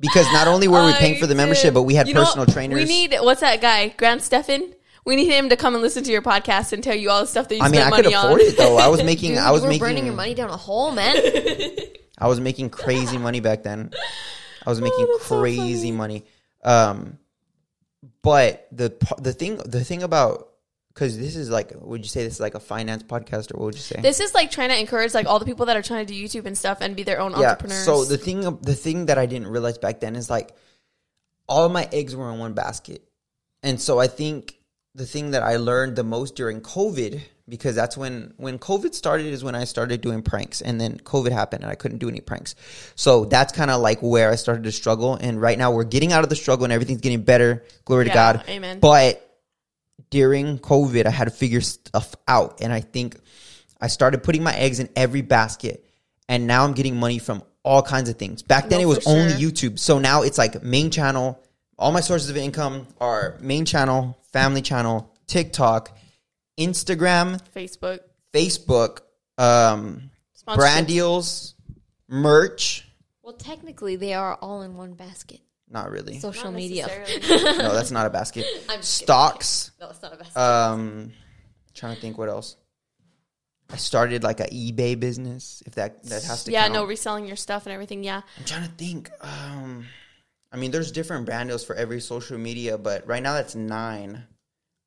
[0.00, 2.46] because not only were we paying for the membership, but we had You know, personal
[2.46, 2.76] trainers.
[2.80, 4.74] We need what's that guy, Graham Stephan?
[5.04, 7.26] We need him to come and listen to your podcast and tell you all the
[7.26, 8.46] stuff that you I mean, I spend could money afford on.
[8.46, 8.78] it though.
[8.78, 10.92] I was making, Dude, I was you were making, burning your money down a hole,
[10.92, 11.16] man.
[12.18, 13.90] I was making crazy money back then.
[14.66, 15.92] I was making Oh, that's so crazy funny.
[15.92, 16.24] money.
[16.64, 17.18] Um,
[18.22, 20.48] but the the thing the thing about
[20.94, 23.64] because this is like, would you say this is like a finance podcast or what
[23.66, 24.00] would you say?
[24.00, 26.18] This is like trying to encourage like all the people that are trying to do
[26.18, 27.84] YouTube and stuff and be their own entrepreneurs.
[27.84, 30.54] So the thing, the thing that I didn't realize back then is like,
[31.48, 33.02] all of my eggs were in one basket,
[33.62, 34.56] and so I think
[34.94, 39.26] the thing that I learned the most during COVID, because that's when when COVID started,
[39.26, 42.20] is when I started doing pranks, and then COVID happened, and I couldn't do any
[42.20, 42.54] pranks.
[42.94, 46.12] So that's kind of like where I started to struggle, and right now we're getting
[46.12, 47.64] out of the struggle, and everything's getting better.
[47.84, 48.44] Glory to God.
[48.48, 48.80] amen.
[48.80, 49.20] But
[50.10, 52.60] during COVID, I had to figure stuff out.
[52.60, 53.16] And I think
[53.80, 55.84] I started putting my eggs in every basket.
[56.28, 58.42] And now I'm getting money from all kinds of things.
[58.42, 59.40] Back then, No, it was only sure.
[59.40, 59.78] YouTube.
[59.78, 61.42] So now it's like main channel.
[61.78, 65.96] All my sources of income are main channel, family channel, TikTok,
[66.58, 68.00] Instagram, Facebook.
[68.32, 68.98] Facebook,
[69.38, 70.10] um,
[70.54, 71.54] brand deals,
[72.08, 72.86] merch.
[73.22, 75.40] well, technically, they are all in one basket.
[75.70, 76.18] Not really.
[76.18, 76.86] Social Not media.
[77.30, 78.44] no, that's not a basket.
[78.68, 79.06] I'm just kidding.
[79.06, 79.70] Stocks.
[79.80, 80.38] No, it's not a basket.
[80.38, 81.12] Um,
[81.72, 82.56] trying to think what else.
[83.70, 85.62] I started like a eBay business.
[85.64, 86.74] If that that has to yeah, count.
[86.74, 88.04] no, reselling your stuff and everything.
[88.04, 88.20] Yeah.
[88.38, 89.10] I'm trying to think.
[89.20, 89.86] Um,
[90.54, 94.22] I mean, there's different brand deals for every social media, but right now that's nine.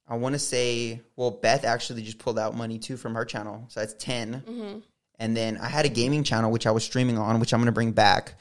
[0.07, 3.65] I want to say, well, Beth actually just pulled out money too from her channel,
[3.67, 4.79] so that's 10 Mm-hmm.
[5.19, 7.71] And then I had a gaming channel which I was streaming on, which I'm gonna
[7.71, 8.35] bring back.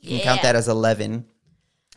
[0.00, 1.26] You can count that as eleven.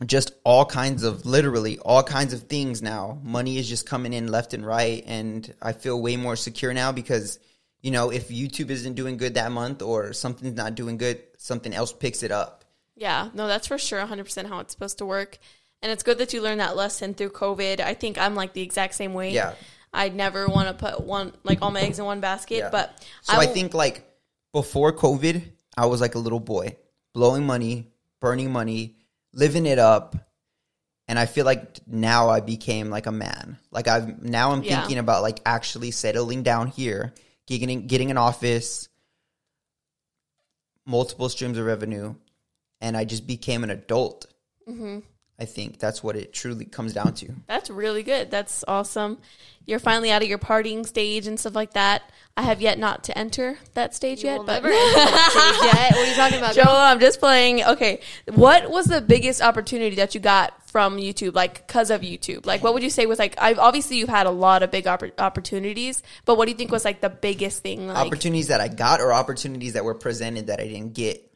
[0.06, 3.20] Just all kinds of, literally all kinds of things now.
[3.24, 6.92] Money is just coming in left and right, and I feel way more secure now
[6.92, 7.40] because
[7.82, 11.74] you know if YouTube isn't doing good that month or something's not doing good, something
[11.74, 12.59] else picks it up.
[13.00, 15.38] Yeah, no, that's for sure 100% how it's supposed to work.
[15.82, 17.80] And it's good that you learned that lesson through COVID.
[17.80, 19.32] I think I'm like the exact same way.
[19.32, 19.54] Yeah.
[19.94, 22.70] I'd never want to put one, like all my eggs in one basket, Yeah.
[22.70, 24.06] but So I, think like
[24.52, 25.42] before COVID,
[25.78, 26.76] I was like a little boy,
[27.14, 27.88] blowing money,
[28.20, 28.98] burning money,
[29.34, 30.18] living it up.
[31.08, 33.58] And I feel like now I became like a man.
[33.72, 34.82] Like I've now I'm Yeah.
[34.82, 37.14] thinking about like actually settling down here,
[37.48, 38.90] getting getting an office,
[40.86, 42.16] multiple streams of revenue,
[42.82, 44.26] and I just became an adult.
[44.68, 45.00] Mm-hmm.
[45.40, 47.34] I think that's what it truly comes down to.
[47.48, 48.30] That's really good.
[48.30, 49.20] That's awesome.
[49.66, 52.02] You're finally out of your partying stage and stuff like that.
[52.36, 55.30] I have yet not to enter that stage You yet, will but never enter that
[55.32, 55.92] stage yet.
[55.94, 56.56] What are you talking about?
[56.56, 56.76] Joel, girl?
[56.76, 57.64] I'm just playing.
[57.64, 58.02] Okay,
[58.34, 62.46] what was the biggest opportunity that you got from YouTube, like because of YouTube?
[62.46, 63.36] Like, what would you say was like?
[63.38, 66.72] I've obviously you've had a lot of big oppor- opportunities, but what do you think
[66.72, 67.88] was like the biggest thing?
[67.88, 71.29] Like, opportunities that I got or opportunities that were presented that I didn't get.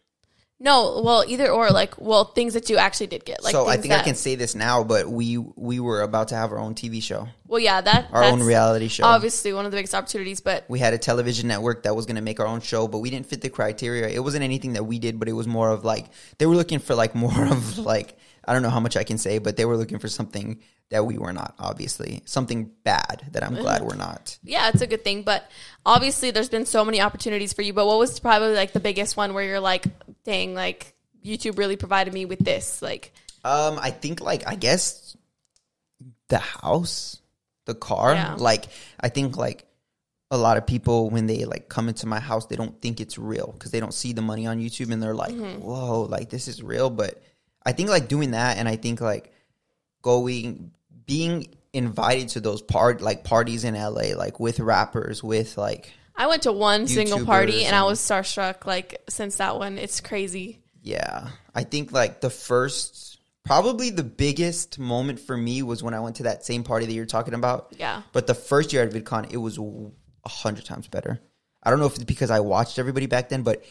[0.63, 1.71] No, well, either or.
[1.71, 3.43] Like, well, things that you actually did get.
[3.43, 6.35] Like, so I think I can say this now, but we we were about to
[6.35, 9.03] have our own TV show, Well, yeah, that our own reality show.
[9.03, 12.15] Obviously, one of the biggest opportunities, but We had a television network that was going
[12.15, 14.07] to make our own show, but we didn't fit the criteria.
[14.07, 16.05] It wasn't anything that we did, but it was more of like
[16.37, 19.17] they were looking for like more of like I don't know how much I can
[19.17, 21.55] say, but they were looking for something that we were not.
[21.59, 24.37] Obviously, something bad that I'm glad we're not.
[24.43, 25.23] yeah, it's a good thing.
[25.23, 25.49] But
[25.85, 27.73] obviously, there's been so many opportunities for you.
[27.73, 29.85] But what was probably like the biggest one where you're like,
[30.23, 30.93] dang, like
[31.25, 32.81] YouTube really provided me with this?
[32.81, 33.13] Like,
[33.43, 35.15] Um, I think like I guess
[36.29, 37.19] the house,
[37.65, 38.13] the car.
[38.13, 38.35] Yeah.
[38.37, 38.65] Like
[38.99, 39.65] I think like
[40.31, 43.17] a lot of people when they like come into my house, they don't think it's
[43.17, 45.61] real because they don't see the money on YouTube and they're like, Mm-hmm.
[45.61, 47.21] "Whoa, like this is real." But
[47.65, 49.31] I think like doing that, and I think like
[50.03, 50.71] going
[51.07, 56.27] being invited to those part like parties in LA, like with rappers, with like I
[56.27, 58.65] went to one single party and I was starstruck.
[58.65, 60.59] Like, since that one, it's crazy.
[60.81, 61.29] Yeah.
[61.55, 66.17] I think like the first probably the biggest moment for me was when I went
[66.17, 67.73] to that same party that you're talking about.
[67.77, 68.03] Yeah.
[68.11, 71.19] But the first year at VidCon, it was a hundred times better.
[71.63, 73.63] I don't know if it's because I watched everybody back then, but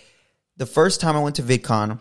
[0.56, 2.00] the first time I went to VidCon,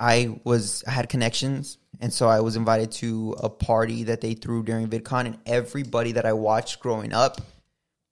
[0.00, 4.32] I was I had connections, and so I was invited to a party that they
[4.34, 7.40] threw during VidCon, and everybody that I watched growing up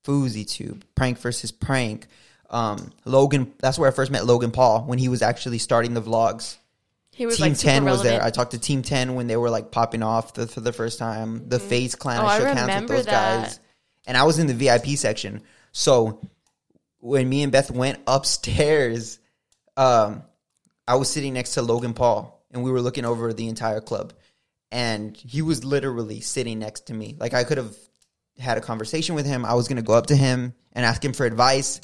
[0.05, 2.07] Fousey Tube, Prank versus Prank.
[2.51, 6.01] Um, Logan, that's where I first met Logan Paul when he was actually starting the
[6.03, 6.57] vlogs.
[7.13, 8.23] He was Team like 10 was there.
[8.23, 10.99] I talked to Team 10 when they were like popping off the, for the first
[10.99, 11.49] time.
[11.49, 13.43] The FaZe Clan, Oh, I I shook hands with those that.
[13.43, 13.61] guys.
[14.07, 15.43] And I was in the VIP section.
[15.73, 16.21] So
[17.01, 19.19] when me and Beth went upstairs,
[19.77, 20.23] um,
[20.89, 24.15] I was sitting next to Logan Paul and we were looking over the entire club.
[24.73, 27.17] And he was literally sitting next to me.
[27.19, 27.77] Like I could have
[28.39, 29.45] had a conversation with him.
[29.45, 31.81] I was going to go up to him and ask him for advice.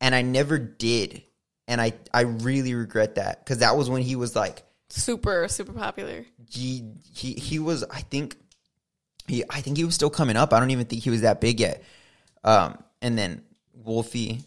[0.00, 1.22] And I never did.
[1.66, 5.72] And I, I really regret that because that was when he was like, super super
[5.72, 6.26] popular.
[6.50, 8.36] he he he was I think
[9.28, 10.52] he I think he was still coming up.
[10.52, 11.82] I don't even think he was that big yet.
[12.42, 13.42] Um, and then
[13.72, 14.42] Wolfie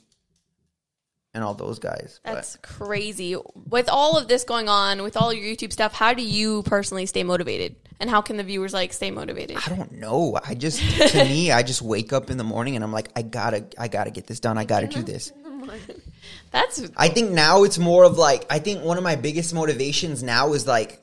[1.33, 2.19] and all those guys.
[2.23, 3.35] But That's crazy.
[3.69, 7.05] With all of this going on, with all your YouTube stuff, how do you personally
[7.05, 7.75] stay motivated?
[7.99, 9.57] And how can the viewers like stay motivated?
[9.65, 10.37] I don't know.
[10.45, 10.79] I just
[11.11, 13.87] to me, I just wake up in the morning and I'm like, I gotta I
[13.87, 14.57] gotta get this done.
[14.57, 15.31] I gotta do this.
[16.51, 20.21] That's I think now it's more of like I think one of my biggest motivations
[20.21, 21.01] now is like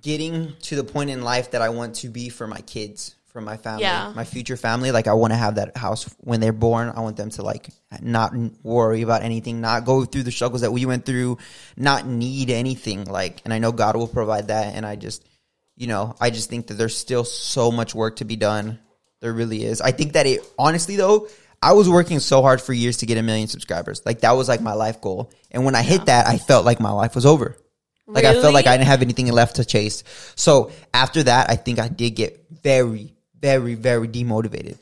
[0.00, 3.44] getting to the point in life that I want to be for my kids, for
[3.44, 4.12] my family, Yeah.
[4.16, 4.90] my future family.
[4.90, 6.92] Like I want to have that house when they're born.
[6.94, 7.68] I want them to like
[8.02, 8.32] not
[8.64, 11.38] worry about anything, not go through the struggles that we went through,
[11.76, 13.04] not need anything.
[13.04, 14.74] Like, and I know God will provide that.
[14.74, 15.24] And I just,
[15.76, 18.80] you know, I just think that there's still so much work to be done.
[19.20, 19.80] There really is.
[19.80, 21.28] I think that it honestly though,
[21.62, 24.02] I was working so hard for years to get a million subscribers.
[24.04, 25.30] Like that was like my life goal.
[25.52, 27.56] And when I hit that, I felt like my life was over.
[28.10, 30.02] Like I felt like I didn't have anything left to chase.
[30.34, 34.78] So after that, I think I did get very, very, very demotivated.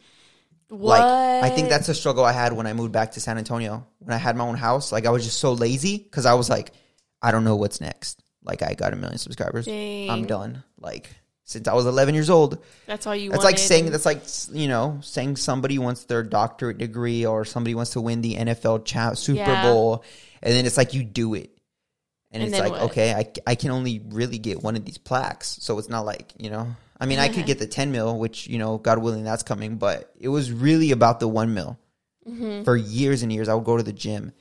[0.69, 1.01] what?
[1.01, 3.87] Like I think that's a struggle I had when I moved back to San Antonio.
[3.99, 6.49] When I had my own house, like I was just so lazy because I was
[6.51, 6.73] like,
[7.23, 8.23] I don't know what's next.
[8.43, 10.63] Like I got a million subscribers, I'm done.
[10.79, 11.11] Like
[11.45, 13.31] since I was 11 years old, that's all you.
[13.31, 17.75] that's like saying that's like you know saying somebody wants their doctorate degree or somebody
[17.75, 19.63] wants to win the NFL cha- Super Yeah.
[19.63, 20.05] Bowl,
[20.43, 21.51] and then it's like you do it,
[22.31, 22.83] and, And it's like what?
[22.91, 26.33] okay, I, I can only really get one of these plaques, so it's not like
[26.39, 26.75] you know.
[26.99, 29.77] I mean, I could get the 10 mil, which you know, God willing, that's coming,
[29.77, 31.79] but it was really about the one mil.
[32.29, 32.65] Mm-hmm.
[32.65, 34.33] For years and years, I would go to the gym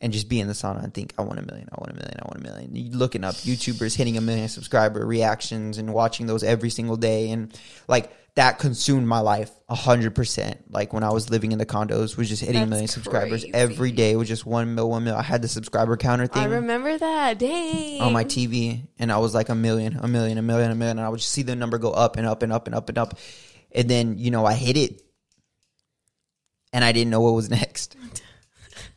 [0.00, 1.94] and just be in the sauna and think, I want a million, I want a
[1.94, 2.74] million, I want a million.
[2.74, 7.30] You looking up YouTubers hitting a million subscriber reactions and watching those every single day.
[7.30, 10.70] And like that consumed my life a hundred percent.
[10.70, 13.52] Like when I was living in the condos was just hitting a million subscribers crazy.
[13.52, 14.14] every day.
[14.14, 15.16] Was just one mil, one mil.
[15.16, 17.40] I had the subscriber counter thing I remember that.
[17.40, 18.00] Dang.
[18.00, 20.98] on my TV and I was like a million, a million, a million, a million.
[20.98, 22.88] And I would just see the number go up and up and up and up
[22.88, 23.18] and up.
[23.72, 25.02] And then, you know, I hit it
[26.72, 27.96] and I didn't know what was next.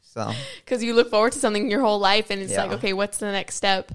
[0.03, 0.31] So
[0.63, 2.65] because you look forward to something your whole life and it's Yeah.
[2.65, 3.91] like okay what's the next step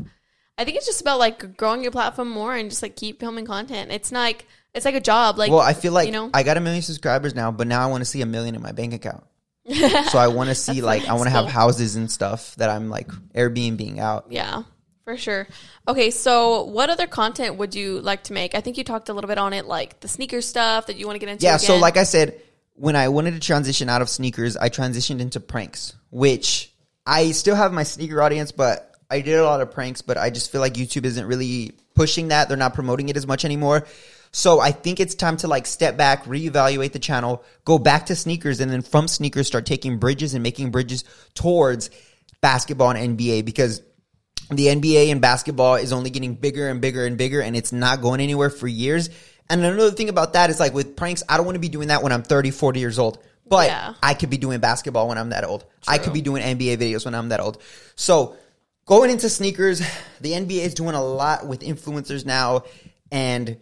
[0.59, 3.45] i think it's just about like growing your platform more and just like keep filming
[3.45, 6.31] content it's not like it's like a job like well, I feel like you know?
[6.33, 8.62] I got a million subscribers now, but now I want to see a million in
[8.62, 9.24] my bank account.
[10.11, 12.89] so I want to see like I want to have houses and stuff that I'm
[12.89, 14.27] like Airbnb out.
[14.31, 14.62] yeah
[15.03, 15.47] for sure
[15.87, 19.12] okay so what other content would you like to make i think you talked a
[19.14, 21.59] little bit on it like the sneaker stuff that you want to get into Yeah,
[21.59, 22.41] so like I said,
[22.77, 26.72] when I wanted to transition out of sneakers, I transitioned into pranks, which
[27.07, 30.31] I still have my sneaker audience, but I did a lot of pranks, but I
[30.31, 32.49] just feel like YouTube isn't really pushing that.
[32.49, 33.87] They're not promoting it as much anymore.
[34.37, 38.14] So I think it's time to like step back, reevaluate the channel, go back to
[38.14, 41.89] sneakers, and then from sneakers start taking bridges and making bridges towards
[42.43, 43.80] basketball and NBA because
[44.51, 48.03] the NBA and basketball is only getting bigger and bigger and bigger and it's not
[48.03, 49.09] going anywhere for years.
[49.49, 51.89] And another thing about that is like with pranks, I don't want to be doing
[51.89, 53.18] that when I'm 30, 40 years old.
[53.49, 53.95] But Yeah.
[54.03, 55.64] I could be doing basketball when I'm that old.
[55.89, 57.62] I could be doing NBA videos when I'm that old.
[57.95, 58.37] So
[58.84, 59.80] going into sneakers,
[60.20, 62.64] the NBA is doing a lot with influencers now.
[63.11, 63.57] And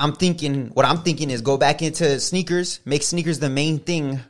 [0.00, 4.20] I'm thinking, what I'm thinking is go back into sneakers, make sneakers the main thing.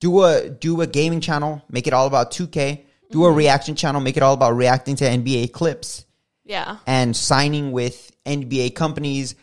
[0.00, 2.84] Do a do a gaming channel, make it all about 2K.
[3.10, 3.36] Do a mm-hmm.
[3.36, 6.04] reaction channel, make it all about reacting to NBA clips
[6.50, 9.36] yeah and signing with NBA companies.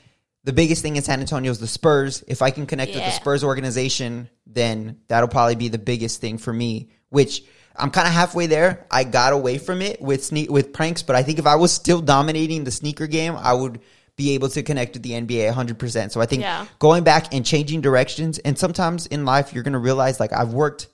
[0.43, 2.23] The biggest thing in San Antonio is the Spurs.
[2.27, 6.37] If I can connect with the Spurs organization, then that'll probably be the biggest thing
[6.37, 6.89] for me.
[7.09, 7.43] Which
[7.75, 8.85] I'm kind of halfway there.
[8.89, 11.71] I got away from it with sne- with pranks, but I think if I was
[11.71, 13.79] still dominating the sneaker game, I would
[14.17, 16.11] be able to connect with the NBA 100%.
[16.11, 16.65] So I think Yeah.
[16.79, 20.87] going back and changing directions, and sometimes in life you're gonna realize like I've worked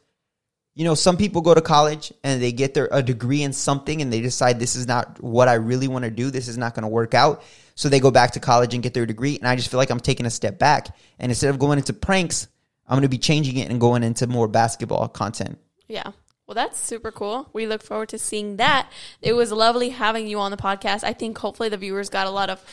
[0.76, 4.01] you know, some people go to college and they get their a degree in something
[4.01, 6.32] and they decide this is not what I really want to do.
[6.32, 7.43] This is not going to work out.
[7.76, 9.38] So they go back to college and get their degree.
[9.38, 10.88] And I just feel like I'm taking a step back.
[11.19, 12.47] And instead of going into pranks,
[12.88, 15.59] I'm going to be changing it and going into more basketball content.
[15.88, 16.11] Yeah.
[16.47, 17.49] Well, that's super cool.
[17.53, 18.89] We look forward to seeing that.
[19.21, 21.03] It was lovely having you on the podcast.
[21.03, 22.63] I think hopefully the viewers got a lot of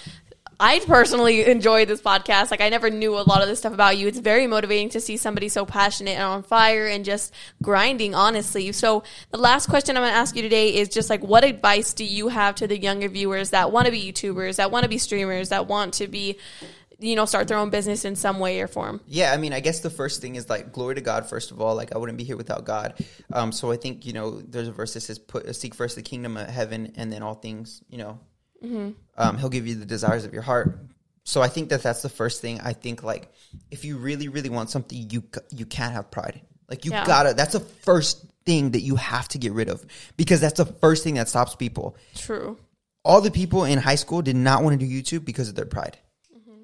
[0.60, 2.50] I personally enjoy this podcast.
[2.50, 4.06] Like I never knew a lot of this stuff about you.
[4.06, 7.32] It's very motivating to see somebody so passionate and on fire and just
[7.62, 8.70] grinding honestly.
[8.72, 11.94] So the last question I'm going to ask you today is just like what advice
[11.94, 14.90] do you have to the younger viewers that want to be YouTubers, that want to
[14.90, 16.36] be streamers, that want to be
[16.98, 19.00] you know start their own business in some way or form?
[19.06, 21.26] Yeah, I mean, I guess the first thing is like glory to God.
[21.26, 23.02] First of all, like I wouldn't be here without God.
[23.32, 26.02] Um, so I think you know there's a verse that says, "Put seek first the
[26.02, 28.20] kingdom of heaven, and then all things you know
[28.62, 30.78] um, he'll give you the desires of your heart.
[31.24, 32.60] So I think that that's the first thing.
[32.60, 33.30] I think like
[33.70, 36.40] if you really, really want something, you you can't have pride.
[36.68, 37.04] Like you Yeah.
[37.06, 37.34] gotta.
[37.34, 39.84] That's the first thing that you have to get rid of
[40.16, 41.96] because that's the first thing that stops people.
[42.14, 42.58] True.
[43.04, 45.66] All the people in high school did not want to do YouTube because of their
[45.66, 45.98] pride,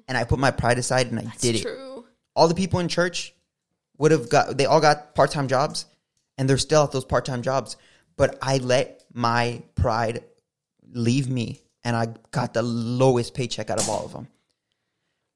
[0.07, 1.61] and I put my pride aside and I did it.
[1.63, 2.05] True.
[2.35, 3.33] All the people in church
[3.97, 4.57] would have got.
[4.57, 5.85] They all got part time jobs,
[6.37, 7.75] and they're still at those part time jobs.
[8.17, 10.23] But I let my pride
[10.91, 14.27] leave me and I got the lowest paycheck out of all of them.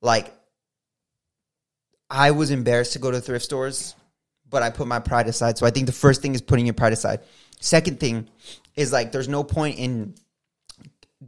[0.01, 0.33] Like,
[2.09, 3.95] I was embarrassed to go to thrift stores,
[4.49, 5.57] but I put my pride aside.
[5.57, 7.21] So I think the first thing is putting your pride aside.
[7.61, 8.27] Second thing
[8.75, 10.13] is like, there's no point in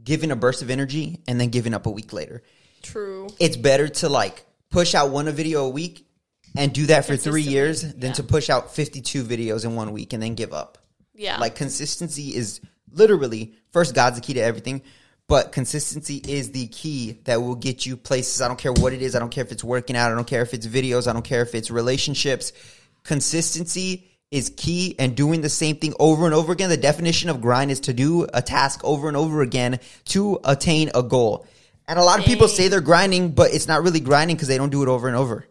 [0.02, 2.42] giving a burst of energy and then giving up a week later.
[2.82, 3.28] True.
[3.40, 6.06] It's better to like push out one video a week
[6.54, 8.12] and do that for three years than yeah.
[8.12, 10.76] to push out 52 videos in one week and then give up.
[11.14, 11.38] Yeah.
[11.38, 12.60] Like consistency is
[12.92, 14.82] literally first God's the key to everything,
[15.26, 18.42] but consistency is the key that will get you places.
[18.42, 19.16] I don't care what it is.
[19.16, 20.12] I don't care if it's working out.
[20.12, 21.08] I don't care if it's videos.
[21.08, 22.52] I don't care if it's relationships.
[23.04, 26.68] Consistency is key and doing the same thing over and over again.
[26.68, 30.90] The definition of grind is to do a task over and over again to attain
[30.94, 31.46] a goal.
[31.86, 34.56] And a lot of people say they're grinding, but it's not really grinding because they
[34.56, 35.46] don't do it over and over.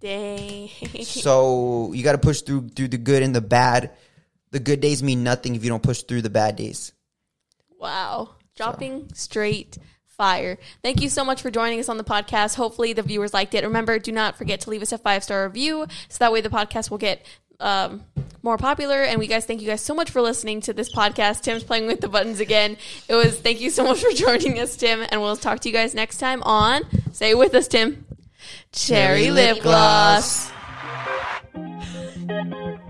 [0.00, 0.70] Dang.
[1.02, 3.90] So you got to push through through the good and the bad.
[4.50, 6.92] The good days mean nothing if you don't push through the bad days.
[7.78, 8.30] Wow.
[8.60, 10.58] Dropping straight fire.
[10.82, 12.56] Thank you so much for joining us on the podcast.
[12.56, 13.64] Hopefully the viewers liked it.
[13.64, 16.50] Remember, do not forget to leave us a five star review so that way the
[16.50, 17.24] podcast will get
[17.58, 18.04] um,
[18.42, 19.02] more popular.
[19.02, 21.40] And we guys, thank you guys so much for listening to this podcast.
[21.40, 22.76] Tim's playing with the buttons again.
[23.08, 25.06] It was thank you so much for joining us, Tim.
[25.10, 26.82] And we'll talk to you guys next time on
[27.12, 28.04] Say it with us, Tim.
[28.72, 30.52] Cherry, Cherry lip lip gloss.
[31.52, 32.80] gloss.